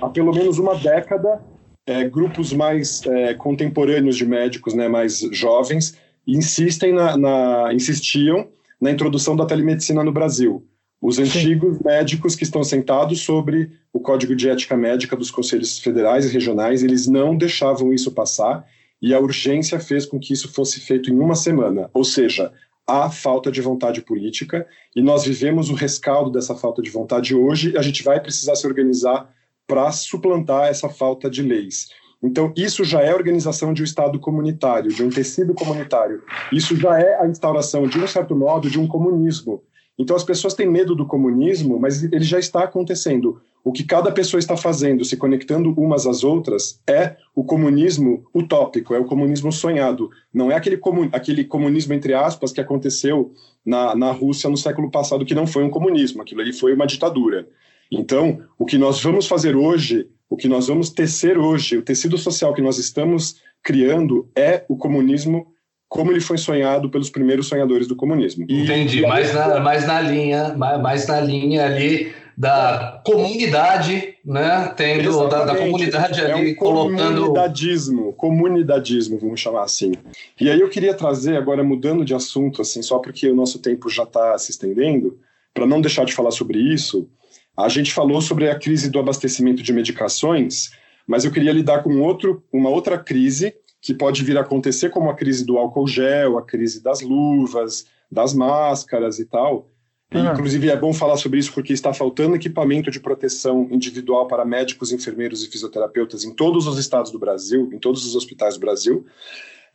[0.01, 1.41] há pelo menos uma década,
[1.85, 8.47] é, grupos mais é, contemporâneos de médicos, né, mais jovens, insistem na, na, insistiam
[8.79, 10.65] na introdução da telemedicina no Brasil.
[11.01, 11.83] Os antigos Sim.
[11.83, 16.81] médicos que estão sentados sobre o Código de Ética Médica dos conselhos federais e regionais,
[16.81, 18.65] eles não deixavam isso passar
[19.01, 21.89] e a urgência fez com que isso fosse feito em uma semana.
[21.93, 22.53] Ou seja,
[22.87, 27.77] há falta de vontade política e nós vivemos o rescaldo dessa falta de vontade hoje.
[27.77, 29.29] A gente vai precisar se organizar
[29.67, 31.87] para suplantar essa falta de leis.
[32.21, 36.23] Então, isso já é organização de um Estado comunitário, de um tecido comunitário.
[36.53, 39.61] Isso já é a instauração, de um certo modo, de um comunismo.
[39.99, 43.41] Então, as pessoas têm medo do comunismo, mas ele já está acontecendo.
[43.63, 48.93] O que cada pessoa está fazendo, se conectando umas às outras, é o comunismo utópico,
[48.93, 50.09] é o comunismo sonhado.
[50.33, 53.31] Não é aquele, comun, aquele comunismo, entre aspas, que aconteceu
[53.65, 56.85] na, na Rússia no século passado, que não foi um comunismo, aquilo ali foi uma
[56.85, 57.47] ditadura.
[57.89, 62.17] Então, o que nós vamos fazer hoje, o que nós vamos tecer hoje, o tecido
[62.17, 65.47] social que nós estamos criando é o comunismo
[65.87, 68.45] como ele foi sonhado pelos primeiros sonhadores do comunismo.
[68.49, 74.73] E, Entendi, mais na, mais na linha, mais, mais na linha ali da comunidade, né?
[74.75, 77.21] Tendo da, da, comunidade é ali um colocando.
[77.21, 79.93] Comunidadismo, comunidadismo, vamos chamar assim.
[80.39, 83.89] E aí eu queria trazer, agora mudando de assunto, assim, só porque o nosso tempo
[83.89, 85.19] já está se estendendo,
[85.53, 87.07] para não deixar de falar sobre isso,
[87.55, 90.71] a gente falou sobre a crise do abastecimento de medicações,
[91.05, 95.09] mas eu queria lidar com outro, uma outra crise que pode vir a acontecer, como
[95.09, 99.67] a crise do álcool gel, a crise das luvas, das máscaras e tal.
[100.13, 100.33] Ah.
[100.33, 104.91] Inclusive, é bom falar sobre isso porque está faltando equipamento de proteção individual para médicos,
[104.91, 109.05] enfermeiros e fisioterapeutas em todos os estados do Brasil, em todos os hospitais do Brasil.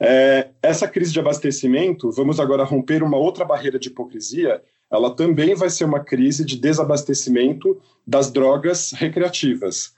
[0.00, 5.54] É, essa crise de abastecimento, vamos agora romper uma outra barreira de hipocrisia, ela também
[5.54, 9.92] vai ser uma crise de desabastecimento das drogas recreativas.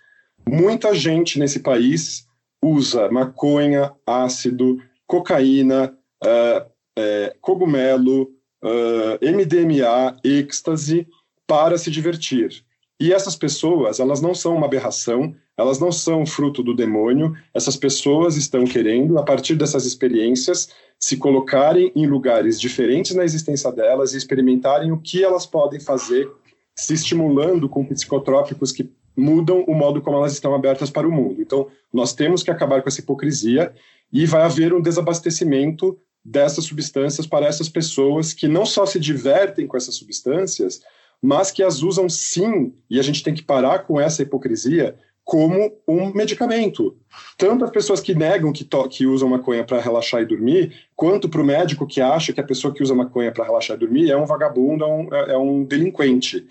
[0.49, 2.27] Muita gente nesse país
[2.63, 6.67] usa maconha, ácido, cocaína, uh,
[6.99, 8.31] uh, cogumelo,
[8.63, 11.07] uh, MDMA, êxtase
[11.47, 12.65] para se divertir.
[13.01, 17.77] E essas pessoas, elas não são uma aberração, elas não são fruto do demônio, essas
[17.77, 24.13] pessoas estão querendo, a partir dessas experiências, se colocarem em lugares diferentes na existência delas
[24.13, 26.31] e experimentarem o que elas podem fazer,
[26.75, 31.41] se estimulando com psicotrópicos que mudam o modo como elas estão abertas para o mundo.
[31.41, 33.73] Então, nós temos que acabar com essa hipocrisia
[34.13, 39.67] e vai haver um desabastecimento dessas substâncias para essas pessoas que não só se divertem
[39.67, 40.83] com essas substâncias,
[41.23, 45.73] mas que as usam sim, e a gente tem que parar com essa hipocrisia, como
[45.87, 46.97] um medicamento.
[47.39, 51.41] Tanto as pessoas que negam que, que usam maconha para relaxar e dormir, quanto para
[51.41, 54.17] o médico que acha que a pessoa que usa maconha para relaxar e dormir é
[54.17, 56.47] um vagabundo, é um, é um delinquente.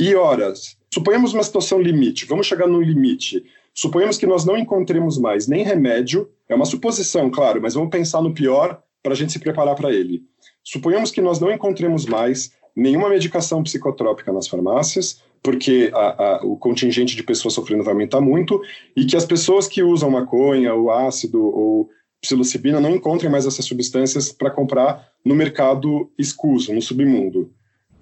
[0.00, 3.44] E horas, Suponhamos uma situação limite, vamos chegar num limite.
[3.74, 8.22] Suponhamos que nós não encontremos mais nem remédio, é uma suposição, claro, mas vamos pensar
[8.22, 10.24] no pior para a gente se preparar para ele.
[10.64, 16.56] Suponhamos que nós não encontremos mais nenhuma medicação psicotrópica nas farmácias, porque a, a, o
[16.56, 18.60] contingente de pessoas sofrendo vai aumentar muito,
[18.96, 21.88] e que as pessoas que usam maconha, ou ácido, ou
[22.20, 27.52] psilocibina não encontrem mais essas substâncias para comprar no mercado escuso, no submundo.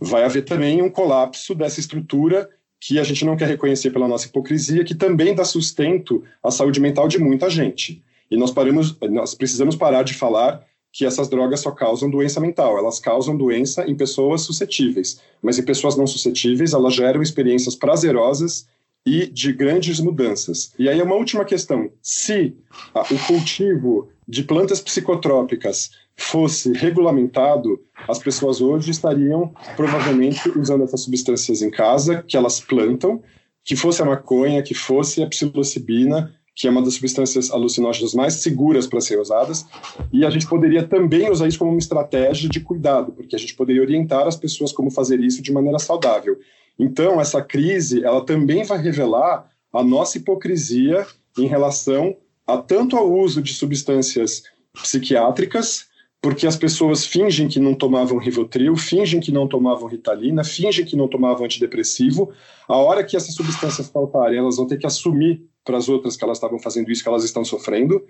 [0.01, 2.49] Vai haver também um colapso dessa estrutura
[2.81, 6.81] que a gente não quer reconhecer pela nossa hipocrisia, que também dá sustento à saúde
[6.81, 8.03] mental de muita gente.
[8.31, 10.65] E nós, paramos, nós precisamos parar de falar
[10.95, 12.79] que essas drogas só causam doença mental.
[12.79, 18.69] Elas causam doença em pessoas suscetíveis, mas em pessoas não suscetíveis, elas geram experiências prazerosas
[19.05, 20.73] e de grandes mudanças.
[20.79, 22.57] E aí uma última questão: se
[22.95, 31.61] o cultivo de plantas psicotrópicas fosse regulamentado, as pessoas hoje estariam provavelmente usando essas substâncias
[31.61, 33.21] em casa, que elas plantam,
[33.65, 38.35] que fosse a maconha, que fosse a psilocibina, que é uma das substâncias alucinógenas mais
[38.35, 39.67] seguras para ser usadas,
[40.13, 43.55] e a gente poderia também usar isso como uma estratégia de cuidado, porque a gente
[43.55, 46.39] poderia orientar as pessoas como fazer isso de maneira saudável.
[46.79, 51.05] Então, essa crise, ela também vai revelar a nossa hipocrisia
[51.37, 55.87] em relação a tanto ao uso de substâncias psiquiátricas,
[56.21, 60.97] porque as pessoas fingem que não tomavam Rivotril, fingem que não tomavam Ritalina, fingem que
[60.97, 62.33] não tomavam antidepressivo.
[62.67, 66.25] A hora que essas substâncias faltarem, elas vão ter que assumir para as outras que
[66.25, 68.05] elas estavam fazendo isso, que elas estão sofrendo.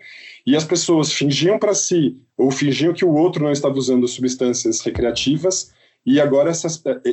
[0.46, 4.80] E as pessoas fingiam para si, ou fingiam que o outro não estava usando substâncias
[4.80, 5.72] recreativas,
[6.04, 6.68] e agora essa,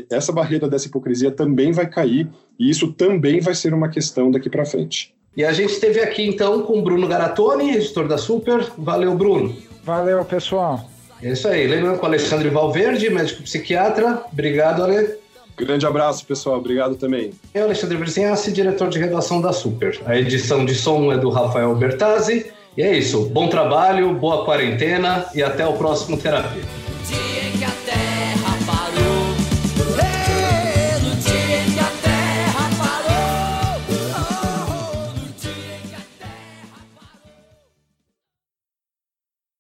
[0.10, 2.28] essa barreira dessa hipocrisia também vai cair,
[2.60, 5.14] e isso também vai ser uma questão daqui para frente.
[5.36, 8.70] E a gente esteve aqui então com o Bruno Garatoni, editor da Super.
[8.78, 9.56] Valeu, Bruno.
[9.82, 10.90] Valeu, pessoal.
[11.24, 11.68] É isso aí.
[11.68, 14.26] Lembrando com o Alexandre Valverde, médico psiquiatra.
[14.32, 15.16] Obrigado, Ale.
[15.58, 16.58] Grande abraço, pessoal.
[16.58, 17.32] Obrigado também.
[17.54, 20.00] Eu, Alexandre Verzinhassi, diretor de redação da Super.
[20.06, 22.52] A edição de som é do Rafael Bertazzi.
[22.78, 23.30] E é isso.
[23.30, 26.64] Bom trabalho, boa quarentena e até o próximo Terapia.